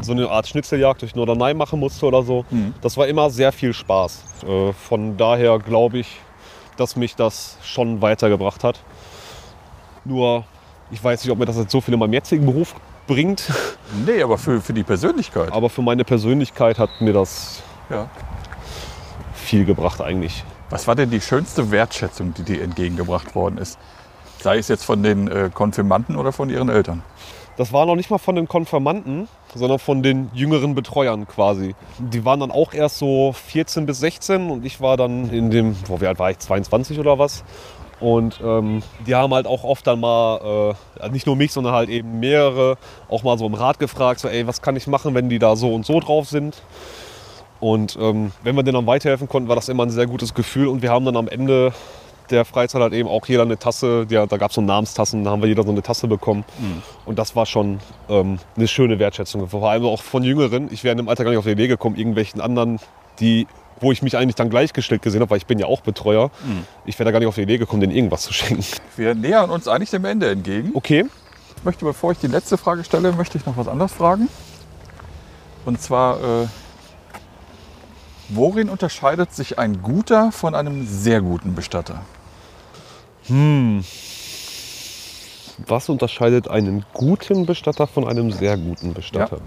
[0.00, 2.46] so eine Art Schnitzeljagd durch Norderney machen musste oder so.
[2.50, 2.74] Mhm.
[2.80, 4.24] Das war immer sehr viel Spaß.
[4.48, 6.08] Äh, von daher glaube ich,
[6.78, 8.80] dass mich das schon weitergebracht hat.
[10.06, 10.44] Nur,
[10.90, 12.74] ich weiß nicht, ob mir das jetzt so viel in meinem jetzigen Beruf
[13.12, 13.44] bringt.
[14.06, 15.52] Nee, aber für, für die Persönlichkeit.
[15.52, 18.08] Aber für meine Persönlichkeit hat mir das Ja.
[19.34, 20.44] viel gebracht eigentlich.
[20.70, 23.78] Was war denn die schönste Wertschätzung, die dir entgegengebracht worden ist?
[24.40, 27.02] Sei es jetzt von den äh, Konfirmanden oder von ihren Eltern?
[27.58, 31.74] Das war noch nicht mal von den Konfirmanden, sondern von den jüngeren Betreuern quasi.
[31.98, 35.76] Die waren dann auch erst so 14 bis 16 und ich war dann in dem,
[35.86, 37.44] boah, wie alt war ich, 22 oder was.
[38.02, 41.88] Und ähm, die haben halt auch oft dann mal, äh, nicht nur mich, sondern halt
[41.88, 42.76] eben mehrere,
[43.08, 45.54] auch mal so im Rat gefragt, so ey, was kann ich machen, wenn die da
[45.54, 46.60] so und so drauf sind.
[47.60, 50.66] Und ähm, wenn wir denen dann weiterhelfen konnten, war das immer ein sehr gutes Gefühl.
[50.66, 51.72] Und wir haben dann am Ende
[52.28, 55.30] der Freizeit halt eben auch jeder eine Tasse, ja, da gab es so Namenstassen, da
[55.30, 56.44] haben wir jeder so eine Tasse bekommen.
[57.04, 57.78] Und das war schon
[58.08, 59.46] ähm, eine schöne Wertschätzung.
[59.46, 60.68] Vor allem auch von Jüngeren.
[60.72, 62.80] Ich wäre in dem Alter gar nicht auf die Idee gekommen, irgendwelchen anderen,
[63.20, 63.46] die,
[63.80, 66.30] wo ich mich eigentlich dann gleichgestellt gesehen habe, weil ich bin ja auch Betreuer.
[66.84, 68.64] Ich wäre da gar nicht auf die Idee gekommen, denen irgendwas zu schenken.
[68.96, 70.70] Wir nähern uns eigentlich dem Ende entgegen.
[70.74, 71.06] Okay.
[71.56, 74.28] Ich möchte, bevor ich die letzte Frage stelle, möchte ich noch was anderes fragen.
[75.64, 76.48] Und zwar, äh,
[78.30, 82.02] worin unterscheidet sich ein guter von einem sehr guten Bestatter?
[85.66, 89.38] Was unterscheidet einen guten Bestatter von einem sehr guten Bestatter?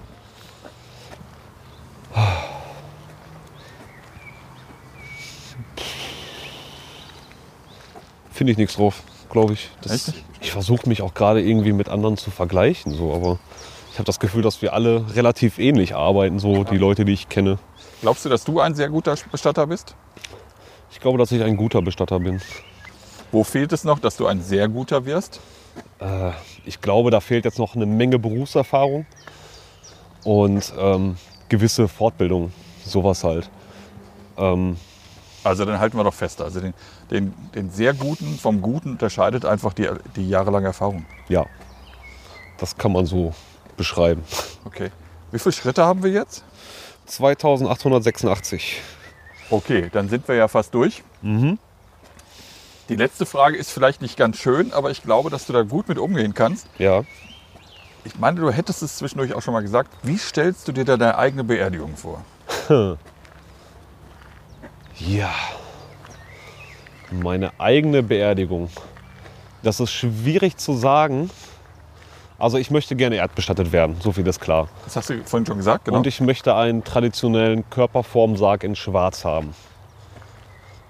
[8.35, 9.69] Finde ich nichts drauf, glaube ich.
[9.81, 10.11] Das,
[10.41, 13.39] ich versuche mich auch gerade irgendwie mit anderen zu vergleichen, so, aber
[13.93, 17.29] ich habe das Gefühl, dass wir alle relativ ähnlich arbeiten, so die Leute, die ich
[17.29, 17.59] kenne.
[18.01, 19.95] Glaubst du, dass du ein sehr guter Bestatter bist?
[20.91, 22.41] Ich glaube, dass ich ein guter Bestatter bin.
[23.31, 25.39] Wo fehlt es noch, dass du ein sehr guter wirst?
[25.99, 26.31] Äh,
[26.65, 29.05] ich glaube, da fehlt jetzt noch eine Menge Berufserfahrung
[30.25, 31.15] und ähm,
[31.47, 32.51] gewisse Fortbildung,
[32.85, 33.49] sowas halt.
[34.37, 34.75] Ähm,
[35.45, 36.41] Also dann halten wir doch fest.
[36.41, 36.73] Also den,
[37.11, 41.05] den, den sehr guten vom guten unterscheidet einfach die, die jahrelange Erfahrung.
[41.29, 41.45] ja,
[42.57, 43.33] das kann man so
[43.77, 44.23] beschreiben.
[44.63, 44.89] Okay.
[45.31, 46.43] Wie viele Schritte haben wir jetzt?
[47.05, 48.81] 2886.
[49.51, 51.03] Okay, dann sind wir ja fast durch.
[52.89, 55.87] Die letzte Frage ist vielleicht nicht ganz schön, aber ich glaube, dass du da gut
[55.87, 56.67] mit umgehen kannst.
[56.79, 57.03] Ja.
[58.03, 59.91] Ich meine, du hättest es zwischendurch auch schon mal gesagt.
[60.01, 62.23] Wie stellst du dir da deine eigene Beerdigung vor?
[64.99, 65.33] Ja.
[67.11, 68.69] Meine eigene Beerdigung.
[69.63, 71.29] Das ist schwierig zu sagen.
[72.37, 74.67] Also ich möchte gerne erdbestattet werden, so viel ist klar.
[74.83, 75.97] Das hast du vorhin schon gesagt, genau.
[75.97, 79.53] Und ich möchte einen traditionellen Körperformsarg in Schwarz haben.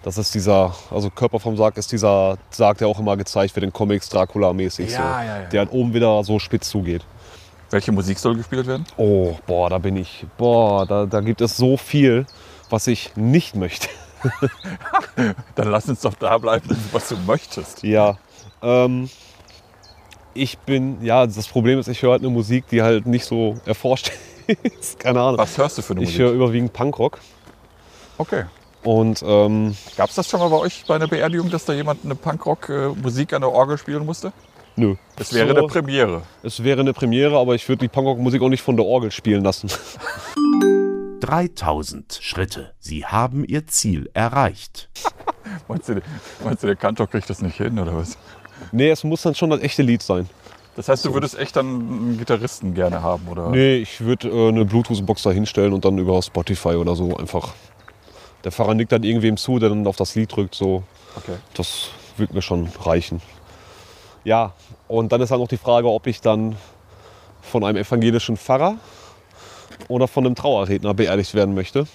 [0.01, 4.10] Das ist dieser, also Körperformsarg ist dieser Sarg, der auch immer gezeigt wird in Comics,
[4.10, 4.91] Dracula-mäßig.
[4.91, 5.39] Ja, so, ja, ja.
[5.49, 7.03] Der halt oben wieder so spitz zugeht.
[7.70, 8.86] Welche Musik soll gespielt werden?
[8.97, 12.26] Oh, boah, da bin ich, boah, da, da gibt es so viel,
[12.70, 13.88] was ich nicht möchte.
[15.55, 17.84] Dann lass uns doch da bleiben, was du möchtest.
[17.84, 18.18] Ja,
[18.61, 19.09] ähm,
[20.34, 23.55] ich bin, ja, das Problem ist, ich höre halt eine Musik, die halt nicht so
[23.66, 24.11] erforscht
[24.80, 24.99] ist.
[24.99, 25.38] Keine Ahnung.
[25.38, 26.22] Was hörst du für eine Ich Musik?
[26.22, 27.20] höre überwiegend Punkrock.
[28.18, 28.45] Okay.
[28.84, 32.05] Und ähm, Gab es das schon mal bei euch bei einer Beerdigung, dass da jemand
[32.05, 34.32] eine Punkrock-Musik an der Orgel spielen musste?
[34.78, 34.95] nö.
[35.16, 36.22] Das wäre So, eine Premiere.
[36.43, 39.43] Es wäre eine Premiere, aber ich würde die Punkrock-Musik auch nicht von der Orgel spielen
[39.43, 39.70] lassen.
[41.26, 42.74] 3000 Schritte.
[42.80, 44.90] Sie haben Ihr Ziel erreicht.
[45.68, 46.02] Meinst du,
[46.44, 48.18] meinst du, der Kantor kriegt das nicht hin oder was?
[48.72, 50.28] nee, es muss dann schon das echte Lied sein.
[50.76, 53.50] Das heißt, du würdest echt dann einen Gitarristen gerne haben, oder?
[53.50, 57.54] Nee, ich würde äh, eine Bluetooth-Box da hinstellen und dann über Spotify oder so einfach.
[58.44, 60.56] Der Fahrer nickt dann irgendwem zu, der dann auf das Lied drückt.
[60.56, 60.84] So.
[61.16, 61.38] Okay.
[61.54, 63.22] Das wird mir schon reichen.
[64.24, 64.54] Ja,
[64.88, 66.56] und dann ist dann noch die Frage, ob ich dann
[67.42, 68.78] von einem evangelischen Pfarrer
[69.88, 71.88] oder von einem Trauerredner beerdigt werden möchte.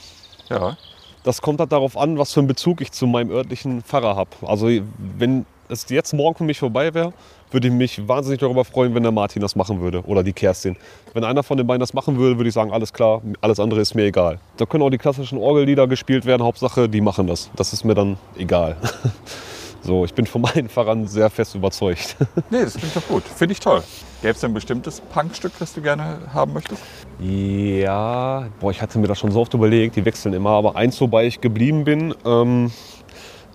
[0.48, 0.76] Ja.
[1.22, 4.30] Das kommt halt darauf an, was für einen Bezug ich zu meinem örtlichen Pfarrer habe.
[4.42, 4.68] Also
[4.98, 7.12] wenn es jetzt morgen für mich vorbei wäre,
[7.50, 10.76] würde ich mich wahnsinnig darüber freuen, wenn der Martin das machen würde oder die Kerstin.
[11.14, 13.80] Wenn einer von den beiden das machen würde, würde ich sagen, alles klar, alles andere
[13.80, 14.38] ist mir egal.
[14.56, 17.50] Da können auch die klassischen Orgellieder gespielt werden, Hauptsache, die machen das.
[17.56, 18.76] Das ist mir dann egal.
[19.82, 22.16] So, ich bin von meinen Pfarrern sehr fest überzeugt.
[22.50, 23.22] Nee, das klingt doch gut.
[23.22, 23.82] Finde ich toll.
[24.20, 26.82] Gäbe es denn ein bestimmtes Punkstück, das du gerne haben möchtest?
[27.18, 31.00] Ja, boah, ich hatte mir das schon so oft überlegt, die wechseln immer, aber eins,
[31.00, 32.70] wobei ich geblieben bin, ähm,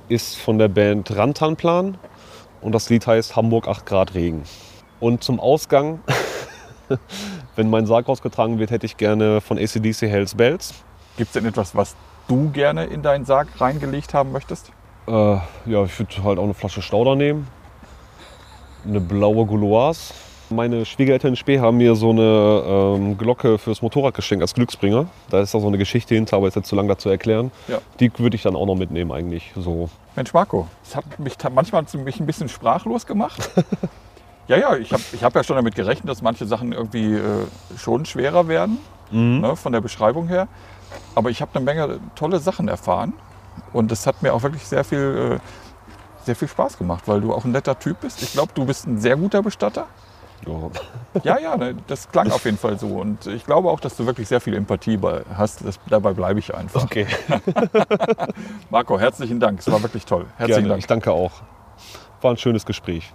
[0.10, 1.98] ist von der Band Rantanplan
[2.62, 4.44] und das Lied heißt Hamburg 8 Grad Regen.
[5.00, 6.00] Und zum Ausgang,
[7.56, 10.74] wenn mein Sarg ausgetragen wird, hätte ich gerne von ACDC Hells Bells.
[11.18, 11.96] Gibt es denn etwas, was
[12.28, 14.72] du gerne in deinen Sarg reingelegt haben möchtest?
[15.08, 17.48] Äh, ja, ich würde halt auch eine Flasche Stauder nehmen,
[18.88, 20.14] eine blaue Gouloise.
[20.50, 25.08] Meine Schwiegereltern in Spee haben mir so eine ähm, Glocke fürs Motorrad geschenkt als Glücksbringer.
[25.30, 27.52] Da ist da so eine Geschichte hinter, aber ist jetzt zu lang dazu erklären.
[27.68, 27.80] Ja.
[28.00, 29.52] Die würde ich dann auch noch mitnehmen eigentlich.
[29.56, 29.90] So.
[30.16, 33.50] Mensch, Marco, das hat mich manchmal mich ein bisschen sprachlos gemacht.
[34.48, 37.48] ja, ja, ich habe ich hab ja schon damit gerechnet, dass manche Sachen irgendwie äh,
[37.76, 38.78] schon schwerer werden,
[39.10, 40.48] ne, von der Beschreibung her.
[41.16, 43.14] Aber ich habe eine Menge tolle Sachen erfahren
[43.74, 47.34] und das hat mir auch wirklich sehr viel, äh, sehr viel Spaß gemacht, weil du
[47.34, 48.22] auch ein netter Typ bist.
[48.22, 49.88] Ich glaube, du bist ein sehr guter Bestatter.
[51.24, 51.40] Ja.
[51.40, 52.88] Ja, ne, das klang auf jeden Fall so.
[52.88, 55.00] Und ich glaube auch, dass du wirklich sehr viel Empathie
[55.36, 55.66] hast.
[55.66, 56.84] Das, dabei bleibe ich einfach.
[56.84, 57.08] Okay,
[58.70, 59.60] Marco, herzlichen Dank.
[59.60, 60.26] Es war wirklich toll.
[60.38, 60.80] Herzlichen gerne.
[60.80, 61.04] Ich Dank.
[61.04, 61.32] danke auch.
[62.22, 63.14] War ein schönes Gespräch.